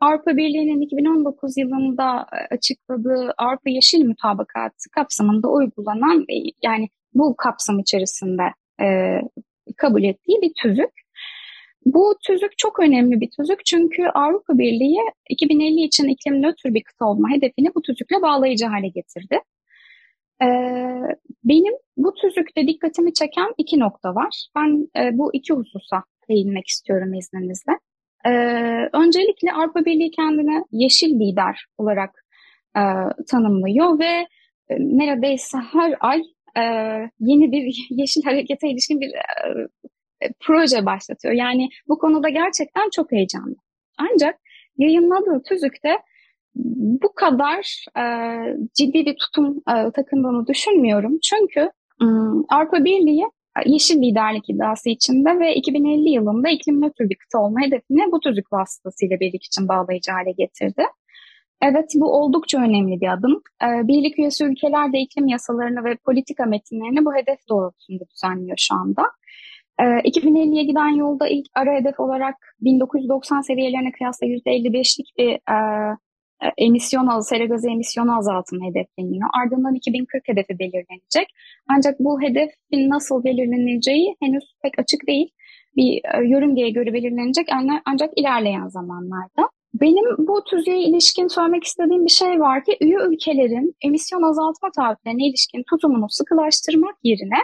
Avrupa 0.00 0.36
Birliği'nin 0.36 0.80
2019 0.80 1.56
yılında 1.56 2.26
e, 2.32 2.54
açıkladığı 2.54 3.34
Avrupa 3.38 3.70
Yeşil 3.70 4.04
Mutabakatı 4.04 4.90
kapsamında 4.94 5.48
uygulanan 5.48 6.20
e, 6.20 6.36
yani 6.62 6.88
bu 7.14 7.36
kapsam 7.36 7.78
içerisinde 7.78 8.42
e, 8.80 8.86
kabul 9.76 10.02
ettiği 10.04 10.42
bir 10.42 10.52
tüzük. 10.62 11.05
Bu 11.86 12.14
tüzük 12.26 12.58
çok 12.58 12.80
önemli 12.80 13.20
bir 13.20 13.30
tüzük 13.30 13.66
çünkü 13.66 14.02
Avrupa 14.14 14.58
Birliği 14.58 15.00
2050 15.30 15.80
için 15.80 16.08
iklim 16.08 16.42
nötr 16.42 16.74
bir 16.74 16.82
kıta 16.82 17.06
olma 17.06 17.30
hedefini 17.30 17.74
bu 17.74 17.82
tüzükle 17.82 18.22
bağlayıcı 18.22 18.66
hale 18.66 18.88
getirdi. 18.88 19.38
Ee, 20.42 20.46
benim 21.44 21.74
bu 21.96 22.14
tüzükte 22.14 22.66
dikkatimi 22.66 23.14
çeken 23.14 23.54
iki 23.58 23.78
nokta 23.80 24.14
var. 24.14 24.46
Ben 24.56 24.88
e, 25.00 25.18
bu 25.18 25.30
iki 25.34 25.54
hususa 25.54 26.02
değinmek 26.28 26.66
istiyorum 26.66 27.14
izninizle. 27.14 27.72
Ee, 28.26 28.30
öncelikle 28.92 29.52
Avrupa 29.52 29.84
Birliği 29.84 30.10
kendini 30.10 30.64
yeşil 30.72 31.20
lider 31.20 31.66
olarak 31.78 32.24
e, 32.76 32.82
tanımlıyor 33.30 33.98
ve 33.98 34.26
e, 34.68 34.74
neredeyse 34.78 35.58
her 35.72 35.94
ay 36.00 36.22
e, 36.56 36.62
yeni 37.20 37.52
bir 37.52 37.86
yeşil 37.90 38.22
harekete 38.22 38.68
ilişkin 38.68 39.00
bir 39.00 39.08
e, 39.08 39.66
proje 40.40 40.86
başlatıyor. 40.86 41.34
Yani 41.34 41.68
bu 41.88 41.98
konuda 41.98 42.28
gerçekten 42.28 42.90
çok 42.90 43.12
heyecanlı. 43.12 43.54
Ancak 43.98 44.34
yayınladığı 44.78 45.42
tüzükte 45.48 45.98
bu 47.02 47.12
kadar 47.14 47.84
e, 47.98 48.04
ciddi 48.74 49.06
bir 49.06 49.16
tutum 49.16 49.56
e, 49.56 49.90
takındığını 49.90 50.46
düşünmüyorum. 50.46 51.18
Çünkü 51.22 51.60
e, 52.02 52.06
Avrupa 52.48 52.84
Birliği 52.84 53.24
e, 53.58 53.70
yeşil 53.70 54.02
liderlik 54.02 54.50
iddiası 54.50 54.90
içinde 54.90 55.38
ve 55.38 55.54
2050 55.54 56.10
yılında 56.10 56.48
iklim 56.48 56.80
nötr 56.80 57.00
bir 57.10 57.16
kıta 57.16 57.38
olma 57.38 57.60
hedefini 57.60 58.12
bu 58.12 58.20
tüzük 58.20 58.52
vasıtasıyla 58.52 59.20
birlik 59.20 59.44
için 59.44 59.68
bağlayıcı 59.68 60.12
hale 60.12 60.32
getirdi. 60.32 60.82
Evet 61.62 61.92
bu 61.94 62.12
oldukça 62.12 62.58
önemli 62.58 63.00
bir 63.00 63.12
adım. 63.12 63.42
E, 63.62 63.88
birlik 63.88 64.18
üyesi 64.18 64.44
ülkeler 64.44 64.92
de 64.92 64.98
iklim 64.98 65.28
yasalarını 65.28 65.84
ve 65.84 65.96
politika 65.96 66.44
metinlerini 66.44 67.04
bu 67.04 67.14
hedef 67.14 67.38
doğrultusunda 67.48 68.04
düzenliyor 68.14 68.56
şu 68.58 68.74
anda. 68.74 69.02
2050'ye 69.78 70.62
ee, 70.62 70.64
giden 70.64 70.88
yolda 70.88 71.28
ilk 71.28 71.46
ara 71.54 71.74
hedef 71.74 72.00
olarak 72.00 72.34
1990 72.60 73.40
seviyelerine 73.40 73.92
kıyasla 73.92 74.26
%55'lik 74.26 75.06
bir 75.18 75.30
e, 75.30 75.96
e, 76.42 76.46
emisyon 76.58 77.20
sera 77.20 77.44
gazı 77.44 77.70
emisyonu 77.70 78.18
azaltımı 78.18 78.64
hedefleniyor. 78.64 79.28
Ardından 79.42 79.74
2040 79.74 80.28
hedefi 80.28 80.58
belirlenecek. 80.58 81.28
Ancak 81.68 82.00
bu 82.00 82.22
hedefin 82.22 82.90
nasıl 82.90 83.24
belirleneceği 83.24 84.16
henüz 84.20 84.44
pek 84.62 84.78
açık 84.78 85.06
değil. 85.06 85.28
Bir 85.76 86.00
e, 86.14 86.28
yörüngeye 86.28 86.70
göre 86.70 86.92
belirlenecek 86.92 87.48
ancak 87.84 88.18
ilerleyen 88.18 88.68
zamanlarda. 88.68 89.50
Benim 89.74 90.26
bu 90.28 90.44
tüzüğe 90.50 90.78
ilişkin 90.78 91.28
söylemek 91.28 91.64
istediğim 91.64 92.04
bir 92.04 92.10
şey 92.10 92.40
var 92.40 92.64
ki 92.64 92.76
üye 92.80 92.96
ülkelerin 92.96 93.74
emisyon 93.84 94.22
azaltma 94.22 94.70
taahhütlerine 94.76 95.26
ilişkin 95.26 95.62
tutumunu 95.70 96.06
sıkılaştırmak 96.08 96.94
yerine 97.02 97.38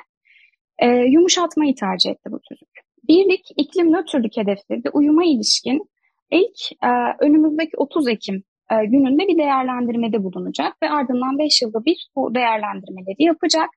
e, 0.82 0.86
yumuşatmayı 0.88 1.74
tercih 1.74 2.10
etti 2.10 2.30
bu 2.32 2.40
tüzük. 2.48 2.68
Birlik, 3.08 3.44
iklim 3.56 3.92
nötrlük 3.92 4.36
hedefi 4.36 4.84
ve 4.84 4.90
uyuma 4.92 5.24
ilişkin 5.24 5.90
ilk 6.30 6.72
e, 6.82 6.90
önümüzdeki 7.20 7.76
30 7.76 8.08
Ekim 8.08 8.42
e, 8.70 8.74
gününde 8.86 9.28
bir 9.28 9.38
değerlendirmede 9.38 10.24
bulunacak 10.24 10.82
ve 10.82 10.90
ardından 10.90 11.38
5 11.38 11.62
yılda 11.62 11.84
bir 11.84 12.08
bu 12.16 12.34
değerlendirmeleri 12.34 13.22
yapacak. 13.24 13.68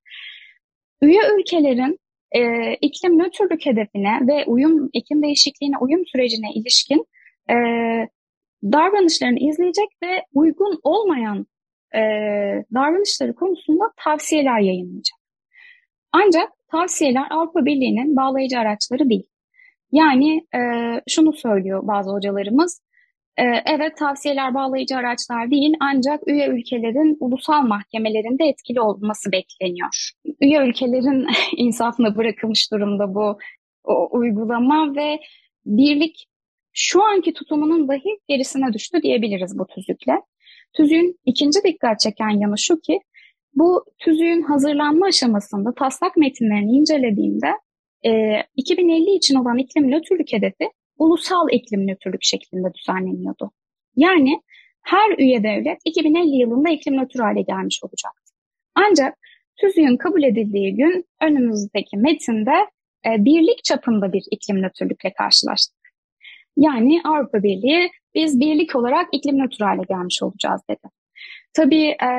Üye 1.01 1.21
ülkelerin 1.39 1.99
e, 2.31 2.73
iklim 2.81 3.19
nötrlük 3.19 3.65
hedefine 3.65 4.19
ve 4.27 4.45
uyum 4.45 4.89
iklim 4.93 5.23
değişikliğine 5.23 5.77
uyum 5.77 6.05
sürecine 6.05 6.47
ilişkin 6.55 7.05
e, 7.49 7.55
davranışlarını 8.63 9.39
izleyecek 9.39 9.89
ve 10.03 10.23
uygun 10.33 10.79
olmayan 10.83 11.45
e, 11.95 12.01
davranışları 12.73 13.35
konusunda 13.35 13.83
tavsiyeler 13.97 14.59
yayınlayacak. 14.59 15.24
Ancak 16.23 16.49
tavsiyeler 16.71 17.27
Avrupa 17.29 17.65
Birliği'nin 17.65 18.15
bağlayıcı 18.15 18.59
araçları 18.59 19.09
değil. 19.09 19.29
Yani 19.91 20.47
e, 20.55 20.59
şunu 21.09 21.33
söylüyor 21.33 21.87
bazı 21.87 22.11
hocalarımız, 22.11 22.81
e, 23.37 23.43
evet 23.65 23.97
tavsiyeler 23.97 24.53
bağlayıcı 24.53 24.95
araçlar 24.95 25.51
değil 25.51 25.73
ancak 25.79 26.27
üye 26.27 26.47
ülkelerin 26.47 27.17
ulusal 27.19 27.61
mahkemelerinde 27.61 28.45
etkili 28.45 28.81
olması 28.81 29.31
bekleniyor. 29.31 30.11
Üye 30.41 30.59
ülkelerin 30.67 31.27
insafına 31.57 32.15
bırakılmış 32.15 32.71
durumda 32.71 33.15
bu 33.15 33.37
o, 33.83 34.09
uygulama 34.11 34.95
ve 34.95 35.19
birlik 35.65 36.27
şu 36.73 37.03
anki 37.03 37.33
tutumunun 37.33 37.87
dahi 37.87 38.19
gerisine 38.27 38.73
düştü 38.73 39.01
diyebiliriz 39.01 39.59
bu 39.59 39.67
tüzükle. 39.67 40.21
Tüzüğün 40.73 41.19
ikinci 41.25 41.59
dikkat 41.63 41.99
çeken 41.99 42.29
yanı 42.29 42.57
şu 42.57 42.79
ki 42.79 42.99
bu 43.55 43.85
tüzüğün 43.99 44.41
hazırlanma 44.41 45.05
aşamasında 45.05 45.73
taslak 45.73 46.17
metinlerini 46.17 46.71
incelediğimde 46.71 47.47
e, 48.05 48.41
2050 48.55 49.15
için 49.15 49.35
olan 49.35 49.57
iklim 49.57 49.91
nötrlük 49.91 50.33
hedefi 50.33 50.69
ulusal 50.97 51.47
iklim 51.51 51.87
nötrlük 51.87 52.23
şeklinde 52.23 52.73
düzenleniyordu. 52.73 53.51
Yani 53.95 54.41
her 54.81 55.17
üye 55.17 55.43
devlet 55.43 55.77
2050 55.85 56.35
yılında 56.35 56.69
iklim 56.69 56.97
nötr 56.97 57.19
hale 57.19 57.41
gelmiş 57.41 57.83
olacaktı. 57.83 58.33
Ancak 58.75 59.17
tüzüğün 59.57 59.97
kabul 59.97 60.23
edildiği 60.23 60.75
gün 60.75 61.05
önümüzdeki 61.21 61.97
metinde 61.97 62.55
e, 63.05 63.25
birlik 63.25 63.63
çapında 63.63 64.13
bir 64.13 64.23
iklim 64.31 64.61
nötrlükle 64.61 65.13
karşılaştık. 65.13 65.75
Yani 66.57 67.01
Avrupa 67.05 67.43
Birliği 67.43 67.89
biz 68.15 68.39
birlik 68.39 68.75
olarak 68.75 69.07
iklim 69.11 69.37
nötr 69.37 69.63
hale 69.63 69.81
gelmiş 69.89 70.23
olacağız 70.23 70.61
dedi. 70.69 70.87
Tabii 71.55 71.85
e, 71.85 72.09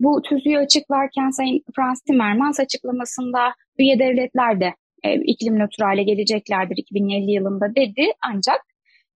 bu 0.00 0.22
tüzüğü 0.22 0.56
açıklarken 0.56 1.30
Sayın 1.30 1.62
Frans 1.76 2.00
Timmermans 2.00 2.60
açıklamasında 2.60 3.54
üye 3.78 3.98
devletler 3.98 4.60
de 4.60 4.74
e, 5.04 5.14
iklim 5.14 5.58
nötr 5.58 5.82
hale 5.82 6.02
geleceklerdir 6.02 6.76
2050 6.76 7.30
yılında 7.30 7.74
dedi. 7.74 8.06
Ancak 8.22 8.60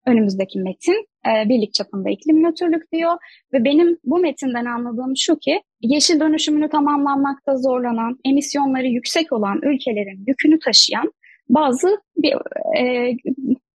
önümüzdeki 0.06 0.60
metin 0.60 1.08
e, 1.28 1.50
birlik 1.50 1.74
çapında 1.74 2.10
iklim 2.10 2.44
nötrlük 2.44 2.92
diyor 2.92 3.18
ve 3.54 3.64
benim 3.64 3.98
bu 4.04 4.20
metinden 4.20 4.66
anladığım 4.66 5.18
şu 5.18 5.40
ki 5.40 5.62
yeşil 5.82 6.20
dönüşümünü 6.20 6.70
tamamlanmakta 6.70 7.58
zorlanan, 7.58 8.20
emisyonları 8.26 8.88
yüksek 8.88 9.34
olan 9.34 9.60
ülkelerin 9.64 10.24
yükünü 10.28 10.60
taşıyan 10.60 11.14
bazı 11.50 12.02
bir, 12.18 12.34
e, 12.80 13.14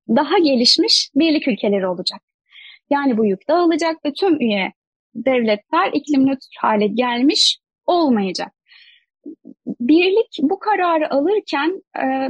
daha 0.08 0.38
gelişmiş 0.38 1.10
birlik 1.14 1.48
ülkeleri 1.48 1.86
olacak. 1.86 2.20
Yani 2.90 3.18
bu 3.18 3.26
yük 3.26 3.48
dağılacak 3.48 4.04
ve 4.04 4.12
tüm 4.12 4.40
üye 4.40 4.72
devletler 5.14 5.90
iklim 5.92 6.26
nötr 6.26 6.47
hale 6.61 6.87
gelmiş 6.87 7.59
olmayacak. 7.87 8.52
Birlik 9.66 10.38
bu 10.42 10.59
kararı 10.59 11.11
alırken 11.14 11.83
e, 11.99 12.28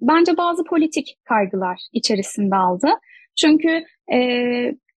bence 0.00 0.36
bazı 0.36 0.64
politik 0.64 1.16
kaygılar 1.24 1.80
içerisinde 1.92 2.56
aldı. 2.56 2.88
Çünkü 3.36 3.84
e, 4.12 4.18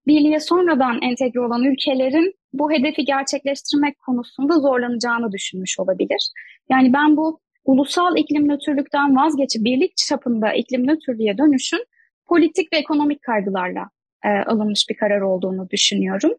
birliğe 0.07 0.39
sonradan 0.39 1.01
entegre 1.01 1.39
olan 1.39 1.63
ülkelerin 1.63 2.33
bu 2.53 2.71
hedefi 2.71 3.05
gerçekleştirmek 3.05 3.99
konusunda 3.99 4.59
zorlanacağını 4.59 5.31
düşünmüş 5.31 5.79
olabilir. 5.79 6.29
Yani 6.69 6.93
ben 6.93 7.17
bu 7.17 7.39
ulusal 7.65 8.17
iklim 8.17 8.47
nötrlükten 8.47 9.15
vazgeçip 9.15 9.63
birlik 9.63 9.97
çapında 9.97 10.53
iklim 10.53 10.87
nötrlüğe 10.87 11.37
dönüşün 11.37 11.85
politik 12.27 12.73
ve 12.73 12.77
ekonomik 12.77 13.21
kaygılarla 13.21 13.89
e, 14.25 14.29
alınmış 14.29 14.85
bir 14.89 14.97
karar 14.97 15.21
olduğunu 15.21 15.69
düşünüyorum. 15.69 16.31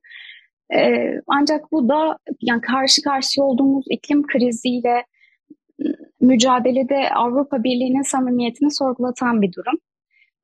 E, 0.74 1.10
ancak 1.26 1.72
bu 1.72 1.88
da 1.88 2.18
yani 2.40 2.60
karşı 2.60 3.02
karşıya 3.02 3.46
olduğumuz 3.46 3.84
iklim 3.90 4.26
kriziyle 4.26 5.04
mücadelede 6.20 7.10
Avrupa 7.14 7.64
Birliği'nin 7.64 8.02
samimiyetini 8.02 8.70
sorgulatan 8.70 9.42
bir 9.42 9.52
durum. 9.52 9.78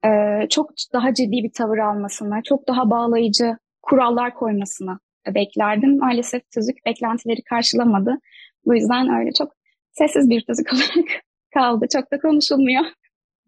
E, 0.05 0.09
çok 0.49 0.71
daha 0.93 1.15
ciddi 1.15 1.43
bir 1.43 1.53
tavır 1.53 1.79
almasını, 1.79 2.41
çok 2.45 2.69
daha 2.69 2.91
bağlayıcı 2.91 3.57
kurallar 3.83 4.35
koymasını 4.35 4.99
beklerdim. 5.35 5.99
Maalesef 5.99 6.51
tüzük 6.51 6.77
beklentileri 6.87 7.43
karşılamadı. 7.43 8.19
Bu 8.67 8.75
yüzden 8.75 9.09
öyle 9.21 9.31
çok 9.39 9.53
sessiz 9.93 10.31
bir 10.31 10.41
tüzük 10.41 10.73
olarak 10.73 11.09
kaldı. 11.55 11.87
Çok 11.93 12.13
da 12.13 12.19
konuşulmuyor. 12.21 12.85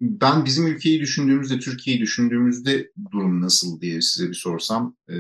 Ben 0.01 0.45
bizim 0.45 0.67
ülkeyi 0.67 1.01
düşündüğümüzde, 1.01 1.59
Türkiye'yi 1.59 2.03
düşündüğümüzde 2.03 2.91
durum 3.13 3.41
nasıl 3.41 3.81
diye 3.81 4.01
size 4.01 4.29
bir 4.29 4.35
sorsam 4.35 4.97
e, 5.09 5.15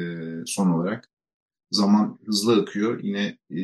son 0.46 0.70
olarak. 0.70 1.13
Zaman 1.74 2.18
hızlı 2.26 2.62
akıyor. 2.62 3.00
Yine 3.02 3.38
e, 3.50 3.60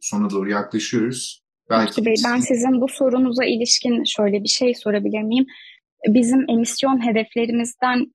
sona 0.00 0.30
doğru 0.30 0.50
yaklaşıyoruz. 0.50 1.44
Belki 1.70 2.04
Bey, 2.04 2.14
ben 2.24 2.40
sizin 2.40 2.80
bu 2.80 2.88
sorunuza 2.88 3.44
ilişkin 3.44 4.04
şöyle 4.04 4.42
bir 4.42 4.48
şey 4.48 4.74
sorabilir 4.74 5.22
miyim? 5.22 5.46
Bizim 6.08 6.50
emisyon 6.50 7.06
hedeflerimizden 7.06 8.12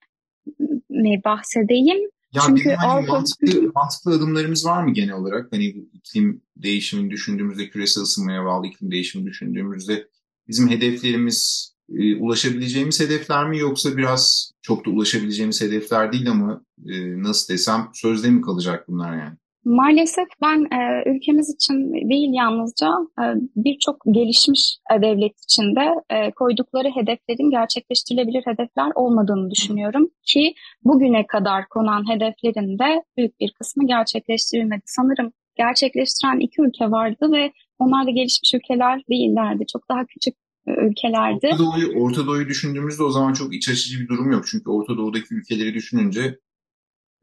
mi 0.90 1.22
bahsedeyim? 1.26 1.98
Ya 2.34 2.42
Çünkü 2.46 2.70
hani 2.70 2.92
Avrupa... 2.92 3.14
mantıklı, 3.14 3.72
mantıklı 3.76 4.12
adımlarımız 4.12 4.66
var 4.66 4.84
mı 4.84 4.94
genel 4.94 5.14
olarak? 5.14 5.52
Hani 5.52 5.66
iklim 5.66 6.42
değişimini 6.58 7.12
düşündüğümüzde, 7.12 7.70
küresel 7.70 8.04
ısınmaya 8.04 8.46
bağlı 8.46 8.68
iklim 8.68 8.92
değişimini 8.92 9.28
düşündüğümüzde 9.28 10.08
bizim 10.48 10.70
hedeflerimiz 10.70 11.72
e, 11.98 12.16
ulaşabileceğimiz 12.16 13.00
hedefler 13.00 13.50
mi 13.50 13.58
yoksa 13.60 13.98
biraz 13.98 14.52
çok 14.62 14.86
da 14.86 14.90
ulaşabileceğimiz 14.90 15.62
hedefler 15.62 16.12
değil 16.12 16.32
ama 16.32 16.62
e, 16.88 17.24
nasıl 17.24 17.54
desem 17.54 17.90
sözde 17.94 18.30
mi 18.30 18.42
kalacak 18.42 18.86
bunlar 18.88 19.18
yani? 19.18 19.38
Maalesef 19.66 20.28
ben 20.42 20.68
e, 20.80 21.10
ülkemiz 21.10 21.56
için 21.56 21.94
değil 22.10 22.30
yalnızca 22.34 22.88
e, 23.20 23.24
birçok 23.56 23.98
gelişmiş 24.12 24.78
e, 24.94 25.02
devlet 25.02 25.44
içinde 25.44 25.94
e, 26.10 26.32
koydukları 26.32 26.88
hedeflerin 26.88 27.50
gerçekleştirilebilir 27.50 28.44
hedefler 28.46 28.92
olmadığını 28.96 29.52
düşünüyorum 29.52 30.10
ki 30.24 30.54
bugüne 30.84 31.28
kadar 31.28 31.68
konan 31.70 32.10
hedeflerin 32.14 32.80
de 32.80 33.04
büyük 33.18 33.40
bir 33.40 33.52
kısmı 33.52 33.88
gerçekleştirilmedi. 33.88 34.82
Sanırım 34.86 35.32
gerçekleştiren 35.56 36.40
iki 36.40 36.62
ülke 36.62 36.92
vardı 36.92 37.32
ve 37.32 37.52
onlar 37.80 38.08
da 38.08 38.10
gelişmiş 38.10 38.54
ülkeler 38.54 39.02
değillerdi. 39.10 39.66
Çok 39.74 39.90
daha 39.90 40.06
küçük 40.06 40.36
e, 40.70 40.86
ülkelerdi. 40.86 41.48
Orta 41.48 41.60
Doğu'yu, 41.60 42.04
Orta 42.04 42.28
Doğu'yu 42.28 42.48
düşündüğümüzde 42.48 43.04
o 43.04 43.10
zaman 43.10 43.34
çok 43.34 43.56
iç 43.56 43.70
açıcı 43.70 44.00
bir 44.00 44.08
durum 44.08 44.32
yok. 44.32 44.48
Çünkü 44.48 44.70
Orta 44.70 44.98
Doğu'daki 44.98 45.36
ülkeleri 45.36 45.74
düşününce 45.74 46.38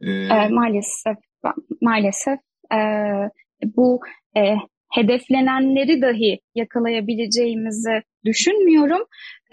e... 0.01 0.11
E, 0.11 0.49
maalesef 0.49 1.17
maalesef 1.81 2.39
e, 2.73 2.79
bu 3.77 4.01
e, 4.37 4.55
hedeflenenleri 4.93 6.03
dahi 6.03 6.41
yakalayabileceğimizi 6.55 8.03
düşünmüyorum. 8.25 9.03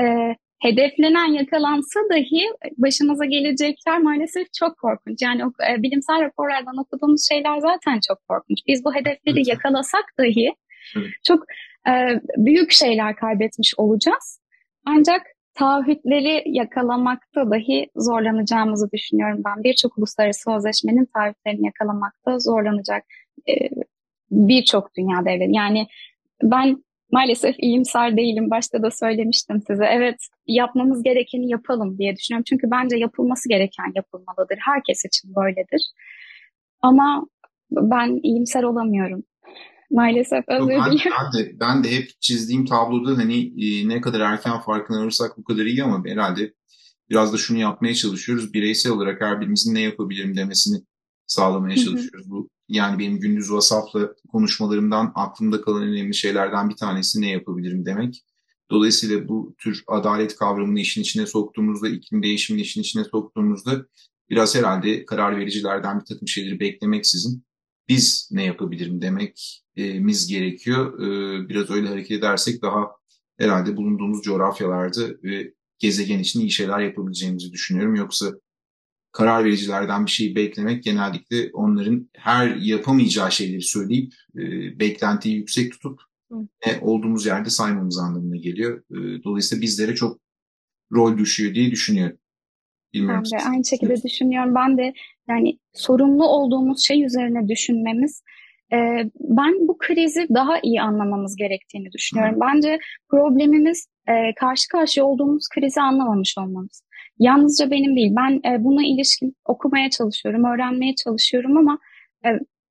E, 0.01 0.35
hedeflenen 0.61 1.31
yakalansa 1.33 1.99
dahi 2.11 2.43
başımıza 2.77 3.25
gelecekler 3.25 3.99
maalesef 3.99 4.47
çok 4.53 4.77
korkunç. 4.77 5.21
Yani 5.21 5.45
o, 5.45 5.47
e, 5.47 5.83
bilimsel 5.83 6.21
raporlardan 6.21 6.77
okuduğumuz 6.77 7.27
şeyler 7.29 7.59
zaten 7.59 7.99
çok 8.07 8.17
korkunç. 8.27 8.57
Biz 8.67 8.85
bu 8.85 8.95
hedefleri 8.95 9.37
evet. 9.37 9.47
yakalasak 9.47 10.05
dahi 10.19 10.53
evet. 10.97 11.11
çok 11.27 11.43
büyük 12.37 12.71
şeyler 12.71 13.15
kaybetmiş 13.15 13.73
olacağız. 13.77 14.39
Ancak 14.85 15.21
taahhütleri 15.53 16.43
yakalamakta 16.45 17.51
dahi 17.51 17.89
zorlanacağımızı 17.95 18.91
düşünüyorum 18.91 19.41
ben. 19.45 19.63
Birçok 19.63 19.97
uluslararası 19.97 20.41
sözleşmenin 20.51 21.07
taahhütlerini 21.15 21.65
yakalamakta 21.65 22.39
zorlanacak 22.39 23.03
e, 23.49 23.53
birçok 24.31 24.95
dünya 24.97 25.25
devleti. 25.25 25.55
Yani 25.55 25.87
ben 26.43 26.83
maalesef 27.11 27.55
iyimser 27.59 28.17
değilim. 28.17 28.49
Başta 28.49 28.83
da 28.83 28.91
söylemiştim 28.91 29.61
size. 29.67 29.85
Evet 29.85 30.15
yapmamız 30.47 31.03
gerekeni 31.03 31.51
yapalım 31.51 31.97
diye 31.97 32.15
düşünüyorum. 32.15 32.45
Çünkü 32.49 32.71
bence 32.71 32.97
yapılması 32.97 33.49
gereken 33.49 33.91
yapılmalıdır. 33.95 34.57
Herkes 34.65 35.05
için 35.05 35.35
böyledir. 35.35 35.81
Ama 36.81 37.27
ben 37.71 38.19
iyimser 38.23 38.63
olamıyorum. 38.63 39.23
Maalesef 39.93 40.43
özür 40.47 40.69
ben, 40.69 40.97
ben, 41.11 41.39
de, 41.39 41.59
ben 41.59 41.83
de 41.83 41.91
hep 41.91 42.21
çizdiğim 42.21 42.65
tabloda 42.65 43.17
hani 43.17 43.53
e, 43.65 43.87
ne 43.87 44.01
kadar 44.01 44.19
erken 44.19 44.59
farkına 44.59 44.99
varırsak 44.99 45.37
bu 45.37 45.43
kadar 45.43 45.65
iyi 45.65 45.83
ama 45.83 46.03
herhalde 46.05 46.53
biraz 47.09 47.33
da 47.33 47.37
şunu 47.37 47.57
yapmaya 47.57 47.95
çalışıyoruz. 47.95 48.53
Bireysel 48.53 48.91
olarak 48.91 49.21
her 49.21 49.41
birimizin 49.41 49.75
ne 49.75 49.81
yapabilirim 49.81 50.37
demesini 50.37 50.83
sağlamaya 51.27 51.77
çalışıyoruz. 51.77 52.31
Bu 52.31 52.49
yani 52.67 52.99
benim 52.99 53.19
gündüz 53.19 53.45
WhatsApp'la 53.45 54.13
konuşmalarımdan 54.31 55.11
aklımda 55.15 55.61
kalan 55.61 55.83
önemli 55.83 56.15
şeylerden 56.15 56.69
bir 56.69 56.75
tanesi 56.75 57.21
ne 57.21 57.29
yapabilirim 57.29 57.85
demek. 57.85 58.23
Dolayısıyla 58.71 59.27
bu 59.27 59.55
tür 59.57 59.83
adalet 59.87 60.35
kavramını 60.35 60.79
işin 60.79 61.01
içine 61.01 61.25
soktuğumuzda, 61.25 61.89
iklim 61.89 62.23
değişimini 62.23 62.61
işin 62.61 62.81
içine 62.81 63.03
soktuğumuzda 63.03 63.85
biraz 64.29 64.55
herhalde 64.55 65.05
karar 65.05 65.37
vericilerden 65.37 65.99
bir 65.99 66.05
takım 66.05 66.27
şeyleri 66.27 66.59
beklemeksizin 66.59 67.43
biz 67.87 68.29
ne 68.31 68.43
yapabilirim 68.45 69.01
demekimiz 69.01 70.27
gerekiyor. 70.27 70.99
Ee, 70.99 71.49
biraz 71.49 71.69
öyle 71.69 71.87
hareket 71.87 72.11
edersek 72.11 72.61
daha 72.61 72.91
herhalde 73.37 73.77
bulunduğumuz 73.77 74.21
coğrafyalarda 74.21 75.09
ve 75.23 75.53
gezegen 75.79 76.19
için 76.19 76.39
iyi 76.39 76.51
şeyler 76.51 76.79
yapabileceğimizi 76.79 77.51
düşünüyorum. 77.51 77.95
Yoksa 77.95 78.33
karar 79.11 79.45
vericilerden 79.45 80.05
bir 80.05 80.11
şeyi 80.11 80.35
beklemek 80.35 80.83
genellikle 80.83 81.49
onların 81.53 82.09
her 82.13 82.55
yapamayacağı 82.55 83.31
şeyleri 83.31 83.61
söyleyip 83.61 84.13
e, 84.35 84.41
beklentiyi 84.79 85.35
yüksek 85.35 85.71
tutup 85.71 86.01
ne 86.65 86.79
olduğumuz 86.81 87.25
yerde 87.25 87.49
saymamız 87.49 87.97
anlamına 87.97 88.35
geliyor. 88.35 88.83
E, 88.91 89.23
dolayısıyla 89.23 89.61
bizlere 89.61 89.95
çok 89.95 90.19
rol 90.91 91.17
düşüyor 91.17 91.55
diye 91.55 91.71
düşünüyorum. 91.71 92.17
Bilmiyorum 92.93 93.23
ben 93.33 93.39
de 93.39 93.43
aynı 93.43 93.65
şekilde 93.65 93.93
evet. 93.93 94.05
düşünüyorum. 94.05 94.55
Ben 94.55 94.77
de 94.77 94.93
yani 95.29 95.59
sorumlu 95.73 96.27
olduğumuz 96.27 96.85
şey 96.87 97.03
üzerine 97.03 97.47
düşünmemiz 97.47 98.23
e, 98.73 99.09
ben 99.19 99.53
bu 99.67 99.77
krizi 99.77 100.27
daha 100.33 100.59
iyi 100.63 100.81
anlamamız 100.81 101.35
gerektiğini 101.35 101.91
düşünüyorum. 101.91 102.35
Hı. 102.35 102.39
Bence 102.39 102.79
problemimiz 103.09 103.87
e, 104.07 104.33
karşı 104.35 104.67
karşıya 104.67 105.05
olduğumuz 105.05 105.47
krizi 105.53 105.81
anlamamış 105.81 106.37
olmamız. 106.37 106.83
Yalnızca 107.19 107.71
benim 107.71 107.95
değil. 107.95 108.13
Ben 108.15 108.51
e, 108.51 108.63
buna 108.63 108.83
ilişkin 108.83 109.35
okumaya 109.45 109.89
çalışıyorum, 109.89 110.43
öğrenmeye 110.45 110.95
çalışıyorum 110.95 111.57
ama 111.57 111.79
e, 112.25 112.29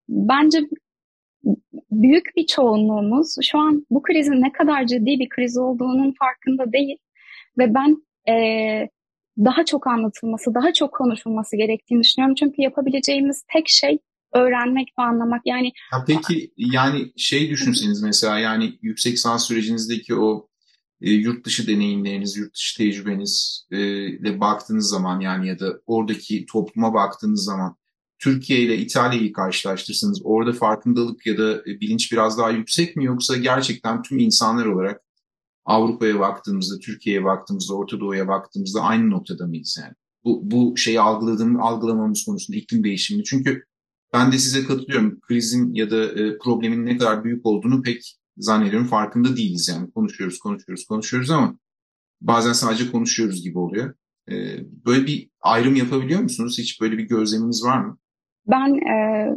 bence 0.08 0.58
büyük 1.90 2.36
bir 2.36 2.46
çoğunluğumuz 2.46 3.36
şu 3.42 3.58
an 3.58 3.86
bu 3.90 4.02
krizin 4.02 4.42
ne 4.42 4.52
kadar 4.52 4.86
ciddi 4.86 5.18
bir 5.18 5.28
kriz 5.28 5.58
olduğunun 5.58 6.14
farkında 6.18 6.72
değil. 6.72 6.96
Ve 7.58 7.74
ben 7.74 8.02
e, 8.28 8.34
daha 9.38 9.64
çok 9.64 9.86
anlatılması, 9.86 10.54
daha 10.54 10.72
çok 10.72 10.94
konuşulması 10.94 11.56
gerektiğini 11.56 12.02
düşünüyorum. 12.02 12.34
Çünkü 12.38 12.62
yapabileceğimiz 12.62 13.44
tek 13.52 13.68
şey 13.68 13.98
öğrenmek 14.34 14.88
ve 14.98 15.02
anlamak. 15.02 15.42
Yani 15.44 15.72
ya 15.92 16.04
peki 16.06 16.52
yani 16.56 17.12
şey 17.16 17.50
düşünseniz 17.50 18.02
mesela 18.02 18.38
yani 18.38 18.78
yüksek 18.82 19.12
lisans 19.12 19.46
sürecinizdeki 19.46 20.14
o 20.14 20.48
e, 21.00 21.10
yurt 21.10 21.46
dışı 21.46 21.66
deneyimleriniz, 21.66 22.36
yurt 22.36 22.54
dışı 22.54 22.78
tecrübeniz 22.78 23.66
e, 23.72 24.40
baktığınız 24.40 24.88
zaman 24.88 25.20
yani 25.20 25.48
ya 25.48 25.58
da 25.58 25.80
oradaki 25.86 26.46
topluma 26.46 26.94
baktığınız 26.94 27.44
zaman 27.44 27.76
Türkiye 28.18 28.60
ile 28.60 28.78
İtalya'yı 28.78 29.32
karşılaştırsanız 29.32 30.20
orada 30.24 30.52
farkındalık 30.52 31.26
ya 31.26 31.38
da 31.38 31.52
e, 31.52 31.80
bilinç 31.80 32.12
biraz 32.12 32.38
daha 32.38 32.50
yüksek 32.50 32.96
mi 32.96 33.04
yoksa 33.04 33.36
gerçekten 33.36 34.02
tüm 34.02 34.18
insanlar 34.18 34.66
olarak 34.66 35.00
Avrupa'ya 35.64 36.20
baktığımızda, 36.20 36.78
Türkiye'ye 36.78 37.24
baktığımızda, 37.24 37.74
Orta 37.74 38.00
Doğu'ya 38.00 38.28
baktığımızda 38.28 38.80
aynı 38.80 39.10
noktada 39.10 39.46
mıyız 39.46 39.78
yani? 39.82 39.94
Bu, 40.24 40.40
bu 40.50 40.76
şeyi 40.76 41.00
algıladığım, 41.00 41.62
algılamamız 41.62 42.24
konusunda 42.24 42.58
iklim 42.58 42.84
değişimini. 42.84 43.24
Çünkü 43.24 43.64
ben 44.12 44.32
de 44.32 44.38
size 44.38 44.66
katılıyorum. 44.66 45.20
Krizin 45.20 45.74
ya 45.74 45.90
da 45.90 46.04
e, 46.04 46.38
problemin 46.38 46.86
ne 46.86 46.98
kadar 46.98 47.24
büyük 47.24 47.46
olduğunu 47.46 47.82
pek 47.82 48.18
zannediyorum 48.36 48.88
farkında 48.88 49.36
değiliz 49.36 49.68
yani. 49.68 49.90
Konuşuyoruz, 49.90 50.38
konuşuyoruz, 50.38 50.84
konuşuyoruz 50.84 51.30
ama 51.30 51.58
bazen 52.20 52.52
sadece 52.52 52.90
konuşuyoruz 52.90 53.42
gibi 53.42 53.58
oluyor. 53.58 53.94
E, 54.30 54.34
böyle 54.86 55.06
bir 55.06 55.30
ayrım 55.40 55.74
yapabiliyor 55.74 56.20
musunuz? 56.20 56.58
Hiç 56.58 56.80
böyle 56.80 56.98
bir 56.98 57.04
gözleminiz 57.04 57.64
var 57.64 57.84
mı? 57.84 57.98
Ben 58.46 58.74
e, 58.74 59.28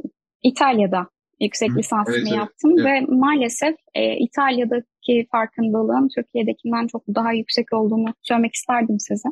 İtalya'da 0.43 1.09
yüksek 1.39 1.71
Hı, 1.71 1.77
lisansımı 1.77 2.17
evet, 2.17 2.37
yaptım 2.37 2.71
evet. 2.79 2.85
ve 2.85 3.15
maalesef 3.15 3.75
e, 3.95 4.17
İtalya'daki 4.17 5.27
farkındalığın 5.31 6.09
Türkiye'dekinden 6.15 6.87
çok 6.87 7.03
daha 7.15 7.33
yüksek 7.33 7.73
olduğunu 7.73 8.13
söylemek 8.21 8.53
isterdim 8.53 8.99
size. 8.99 9.29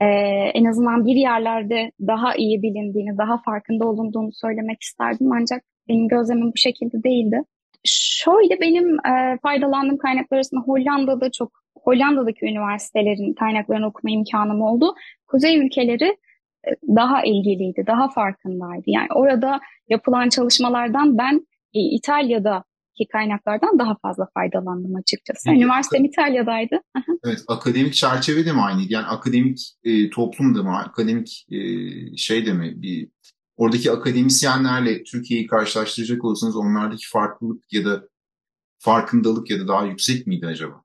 E, 0.00 0.06
en 0.54 0.64
azından 0.64 1.06
bir 1.06 1.16
yerlerde 1.16 1.90
daha 2.00 2.34
iyi 2.34 2.62
bilindiğini, 2.62 3.18
daha 3.18 3.42
farkında 3.42 3.88
olunduğunu 3.88 4.30
söylemek 4.32 4.82
isterdim 4.82 5.32
ancak 5.32 5.62
benim 5.88 6.08
gözlemim 6.08 6.46
bu 6.46 6.56
şekilde 6.56 7.02
değildi. 7.02 7.42
Şöyle 7.84 8.60
benim 8.60 9.06
e, 9.06 9.38
faydalandığım 9.42 9.98
kaynaklar 9.98 10.36
arasında 10.36 10.60
Hollanda'da 10.60 11.30
çok 11.30 11.52
Hollanda'daki 11.84 12.46
üniversitelerin 12.46 13.34
kaynaklarını 13.34 13.86
okuma 13.86 14.10
imkanım 14.10 14.62
oldu. 14.62 14.94
Kuzey 15.26 15.58
ülkeleri 15.58 16.16
daha 16.88 17.22
ilgiliydi, 17.24 17.84
daha 17.86 18.08
farkındaydı. 18.08 18.82
Yani 18.86 19.08
orada 19.14 19.60
yapılan 19.88 20.28
çalışmalardan 20.28 21.18
ben 21.18 21.46
e, 21.74 21.80
İtalya'daki 21.80 23.08
kaynaklardan 23.12 23.78
daha 23.78 23.96
fazla 24.02 24.28
faydalandım 24.34 24.94
açıkçası. 24.94 25.50
Evet, 25.50 25.58
Üniversitem 25.58 26.04
İtalya'daydı. 26.04 26.80
evet, 27.24 27.44
akademik 27.48 27.94
çerçeve 27.94 28.46
de 28.46 28.52
mi 28.52 28.60
aynıydı? 28.60 28.92
Yani 28.92 29.06
akademik 29.06 29.58
e, 29.84 30.10
toplum 30.10 30.54
da 30.54 30.62
mı, 30.62 30.78
akademik 30.78 31.46
e, 31.50 31.58
şey 32.16 32.46
de 32.46 32.52
mi? 32.52 32.72
Bir, 32.82 33.08
oradaki 33.56 33.92
akademisyenlerle 33.92 35.04
Türkiye'yi 35.04 35.46
karşılaştıracak 35.46 36.24
olursanız 36.24 36.56
onlardaki 36.56 37.08
farklılık 37.08 37.72
ya 37.72 37.84
da 37.84 38.08
farkındalık 38.78 39.50
ya 39.50 39.60
da 39.60 39.68
daha 39.68 39.84
yüksek 39.86 40.26
miydi 40.26 40.46
acaba? 40.46 40.83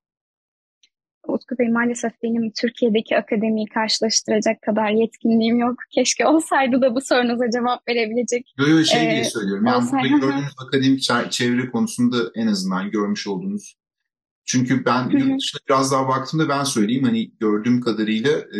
Utku 1.29 1.57
Bey 1.59 1.69
maalesef 1.69 2.11
benim 2.23 2.51
Türkiye'deki 2.51 3.17
akademiyi 3.17 3.67
karşılaştıracak 3.67 4.61
kadar 4.61 4.89
yetkinliğim 4.89 5.59
yok. 5.59 5.75
Keşke 5.91 6.27
olsaydı 6.27 6.81
da 6.81 6.95
bu 6.95 7.01
sorunuza 7.01 7.51
cevap 7.51 7.87
verebilecek. 7.87 8.53
Yok 8.59 8.69
yok 8.69 8.85
şey 8.85 9.07
ee, 9.07 9.11
diye 9.11 9.23
söylüyorum. 9.23 9.65
Yani 9.65 9.77
olsaydı... 9.77 10.07
burada 10.11 10.25
gördüğünüz 10.25 10.53
akademik 10.67 11.31
çevre 11.31 11.69
konusunda 11.71 12.17
en 12.35 12.47
azından 12.47 12.91
görmüş 12.91 13.27
olduğunuz. 13.27 13.75
Çünkü 14.45 14.85
ben 14.85 15.09
yurt 15.09 15.41
dışına 15.41 15.59
biraz 15.69 15.91
daha 15.91 16.07
baktığımda 16.07 16.49
ben 16.49 16.63
söyleyeyim 16.63 17.03
hani 17.03 17.31
gördüğüm 17.39 17.81
kadarıyla 17.81 18.31
e, 18.31 18.59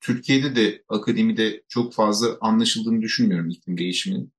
Türkiye'de 0.00 0.56
de 0.56 0.82
akademide 0.88 1.62
çok 1.68 1.94
fazla 1.94 2.28
anlaşıldığını 2.40 3.02
düşünmüyorum 3.02 3.50
iklim 3.50 3.78
değişiminin. 3.78 4.32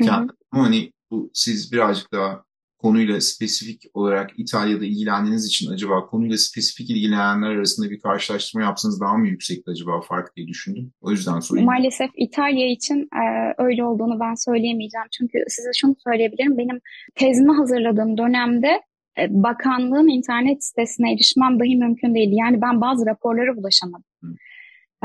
Yani, 0.00 0.30
ama 0.50 0.64
hani 0.64 0.92
bu 1.10 1.30
siz 1.34 1.72
birazcık 1.72 2.12
daha 2.12 2.44
konuyla 2.78 3.20
spesifik 3.20 3.82
olarak 3.94 4.30
İtalya'da 4.36 4.84
ilgilendiğiniz 4.84 5.46
için 5.46 5.72
acaba 5.72 6.06
konuyla 6.06 6.38
spesifik 6.38 6.90
ilgilenenler 6.90 7.50
arasında 7.50 7.90
bir 7.90 8.00
karşılaştırma 8.00 8.64
yapsanız 8.64 9.00
daha 9.00 9.16
mı 9.16 9.28
yüksekti 9.28 9.70
acaba 9.70 10.00
fark 10.00 10.36
diye 10.36 10.46
düşündüm. 10.46 10.92
O 11.00 11.10
yüzden 11.10 11.40
sorayım. 11.40 11.66
Maalesef 11.66 12.10
İtalya 12.16 12.68
için 12.70 12.98
e, 13.02 13.54
öyle 13.58 13.84
olduğunu 13.84 14.20
ben 14.20 14.34
söyleyemeyeceğim. 14.34 15.06
Çünkü 15.18 15.38
size 15.48 15.70
şunu 15.80 15.94
söyleyebilirim. 16.04 16.58
Benim 16.58 16.80
tezimi 17.14 17.52
hazırladığım 17.52 18.18
dönemde 18.18 18.80
e, 19.18 19.26
bakanlığın 19.30 20.08
internet 20.08 20.64
sitesine 20.64 21.12
erişmem 21.12 21.60
dahi 21.60 21.76
mümkün 21.76 22.14
değildi. 22.14 22.34
Yani 22.34 22.62
ben 22.62 22.80
bazı 22.80 23.06
raporlara 23.06 23.52
ulaşamadım. 23.56 24.04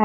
E, 0.00 0.04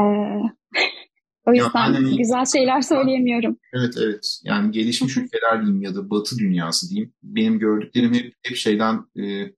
O 1.50 1.54
yüzden 1.54 1.92
yani, 1.92 2.16
güzel 2.16 2.44
şeyler 2.44 2.80
söyleyemiyorum. 2.80 3.56
Evet 3.72 3.94
evet. 3.98 4.40
Yani 4.44 4.70
gelişmiş 4.70 5.16
ülkeler 5.16 5.62
diyeyim 5.62 5.82
ya 5.82 5.94
da 5.94 6.10
batı 6.10 6.38
dünyası 6.38 6.90
diyeyim. 6.90 7.12
Benim 7.22 7.58
gördüklerim 7.58 8.14
hep, 8.14 8.34
hep 8.42 8.56
şeyden 8.56 9.04
e, 9.20 9.52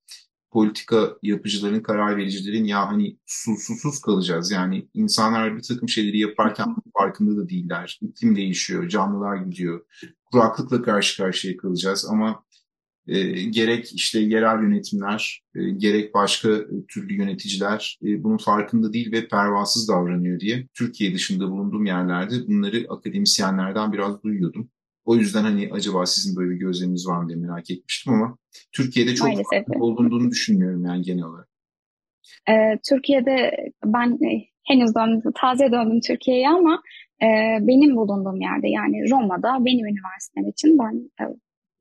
politika 0.50 1.16
yapıcıların, 1.22 1.80
karar 1.80 2.16
vericilerin 2.16 2.64
ya 2.64 2.88
hani 2.88 3.16
susuz 3.26 4.00
kalacağız. 4.00 4.50
Yani 4.50 4.88
insanlar 4.94 5.56
bir 5.56 5.62
takım 5.62 5.88
şeyleri 5.88 6.18
yaparken 6.18 6.76
farkında 6.98 7.42
da 7.42 7.48
değiller. 7.48 7.98
İklim 8.02 8.36
değişiyor, 8.36 8.88
canlılar 8.88 9.36
gidiyor. 9.36 9.80
Kuraklıkla 10.24 10.82
karşı 10.82 11.22
karşıya 11.22 11.56
kalacağız 11.56 12.06
ama 12.10 12.44
e, 13.08 13.42
gerek 13.42 13.92
işte 13.94 14.20
yerel 14.20 14.62
yönetimler, 14.62 15.42
e, 15.54 15.70
gerek 15.70 16.14
başka 16.14 16.48
türlü 16.88 17.14
yöneticiler 17.14 17.98
e, 18.04 18.22
bunun 18.22 18.36
farkında 18.36 18.92
değil 18.92 19.12
ve 19.12 19.28
pervasız 19.28 19.88
davranıyor 19.88 20.40
diye 20.40 20.66
Türkiye 20.74 21.14
dışında 21.14 21.50
bulunduğum 21.50 21.86
yerlerde 21.86 22.34
bunları 22.48 22.86
akademisyenlerden 22.88 23.92
biraz 23.92 24.22
duyuyordum. 24.22 24.70
O 25.04 25.16
yüzden 25.16 25.42
hani 25.42 25.70
acaba 25.72 26.06
sizin 26.06 26.36
böyle 26.36 26.50
bir 26.50 26.56
gözleminiz 26.56 27.06
var 27.06 27.22
mı 27.22 27.28
diye 27.28 27.38
merak 27.38 27.70
etmiştim 27.70 28.12
ama 28.12 28.38
Türkiye'de 28.72 29.14
çok 29.14 29.28
olduğunu 29.80 30.30
düşünmüyorum 30.30 30.84
yani 30.84 31.02
genel 31.02 31.24
olarak. 31.24 31.48
Ee, 32.48 32.78
Türkiye'de 32.88 33.50
ben 33.84 34.10
e, 34.10 34.52
henüz 34.64 34.94
döndüm, 34.94 35.32
taze 35.40 35.72
döndüm 35.72 36.00
Türkiye'ye 36.06 36.48
ama 36.48 36.82
e, 37.22 37.26
benim 37.60 37.96
bulunduğum 37.96 38.40
yerde 38.40 38.68
yani 38.68 39.10
Roma'da 39.10 39.64
benim 39.64 39.86
üniversitem 39.86 40.48
için 40.48 40.78
ben 40.78 41.10
e, 41.20 41.24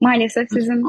Maalesef 0.01 0.47
sizin 0.49 0.83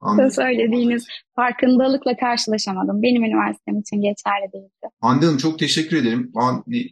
Anladım. 0.00 0.30
söylediğiniz 0.30 1.06
farkındalıkla 1.36 2.16
karşılaşamadım. 2.16 3.02
Benim 3.02 3.24
üniversitem 3.24 3.78
için 3.78 3.96
geçerli 3.96 4.52
değildi. 4.52 4.94
Hande 5.00 5.26
Hanım 5.26 5.38
çok 5.38 5.58
teşekkür 5.58 5.96
ederim. 5.96 6.32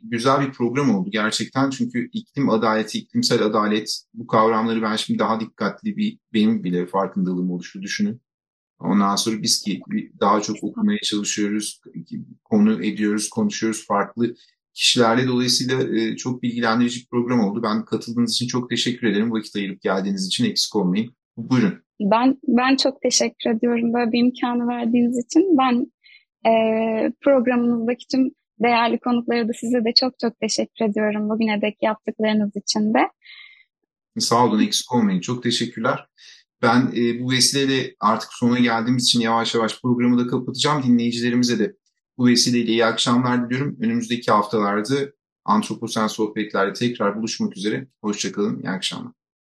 Güzel 0.02 0.40
bir 0.40 0.52
program 0.52 0.94
oldu 0.94 1.10
gerçekten. 1.10 1.70
Çünkü 1.70 2.08
iklim 2.12 2.50
adaleti, 2.50 2.98
iklimsel 2.98 3.42
adalet 3.42 4.02
bu 4.14 4.26
kavramları 4.26 4.82
ben 4.82 4.96
şimdi 4.96 5.18
daha 5.18 5.40
dikkatli 5.40 5.96
bir 5.96 6.18
benim 6.32 6.64
bile 6.64 6.86
farkındalığım 6.86 7.50
oluştu 7.50 7.82
düşünün. 7.82 8.20
Ondan 8.78 9.16
sonra 9.16 9.42
biz 9.42 9.62
ki 9.62 9.80
daha 10.20 10.40
çok 10.40 10.56
okumaya 10.64 10.98
çalışıyoruz, 11.00 11.80
konu 12.44 12.84
ediyoruz, 12.84 13.28
konuşuyoruz 13.28 13.86
farklı 13.86 14.34
kişilerle. 14.74 15.28
Dolayısıyla 15.28 15.98
e, 15.98 16.16
çok 16.16 16.42
bilgilendirici 16.42 17.00
bir 17.00 17.06
program 17.06 17.40
oldu. 17.40 17.62
Ben 17.62 17.84
katıldığınız 17.84 18.32
için 18.32 18.46
çok 18.46 18.70
teşekkür 18.70 19.06
ederim. 19.06 19.32
Vakit 19.32 19.56
ayırıp 19.56 19.82
geldiğiniz 19.82 20.26
için 20.26 20.44
eksik 20.44 20.76
olmayın. 20.76 21.16
Buyurun. 21.36 21.82
Ben 22.00 22.38
ben 22.48 22.76
çok 22.76 23.02
teşekkür 23.02 23.50
ediyorum 23.50 23.92
böyle 23.92 24.12
bir 24.12 24.18
imkanı 24.18 24.68
verdiğiniz 24.68 25.24
için. 25.24 25.58
Ben 25.58 25.92
e, 26.50 26.52
programınızdaki 27.20 28.06
tüm 28.08 28.30
değerli 28.62 28.98
konukları 28.98 29.48
da 29.48 29.52
size 29.52 29.84
de 29.84 29.94
çok 30.00 30.18
çok 30.18 30.40
teşekkür 30.40 30.84
ediyorum 30.84 31.28
bugüne 31.28 31.62
dek 31.62 31.82
yaptıklarınız 31.82 32.56
için 32.56 32.94
de. 32.94 33.08
Sağ 34.18 34.44
olun 34.44 34.62
eksik 34.62 34.92
olmayın. 34.92 35.20
Çok 35.20 35.42
teşekkürler. 35.42 36.06
Ben 36.62 36.92
e, 36.96 37.20
bu 37.20 37.30
vesileyle 37.30 37.94
artık 38.00 38.32
sona 38.32 38.58
geldiğimiz 38.58 39.04
için 39.04 39.20
yavaş 39.20 39.54
yavaş 39.54 39.80
programı 39.82 40.18
da 40.18 40.26
kapatacağım. 40.26 40.82
Dinleyicilerimize 40.82 41.58
de 41.58 41.76
bu 42.18 42.26
vesileyle 42.26 42.72
iyi 42.72 42.84
akşamlar 42.84 43.50
diliyorum. 43.50 43.76
Önümüzdeki 43.80 44.30
haftalarda 44.30 44.94
Antroposen 45.44 46.06
sohbetlerde 46.06 46.72
tekrar 46.72 47.18
buluşmak 47.18 47.56
üzere. 47.56 47.88
Hoşçakalın, 48.02 48.62
iyi 48.62 48.70
akşamlar. 48.70 49.12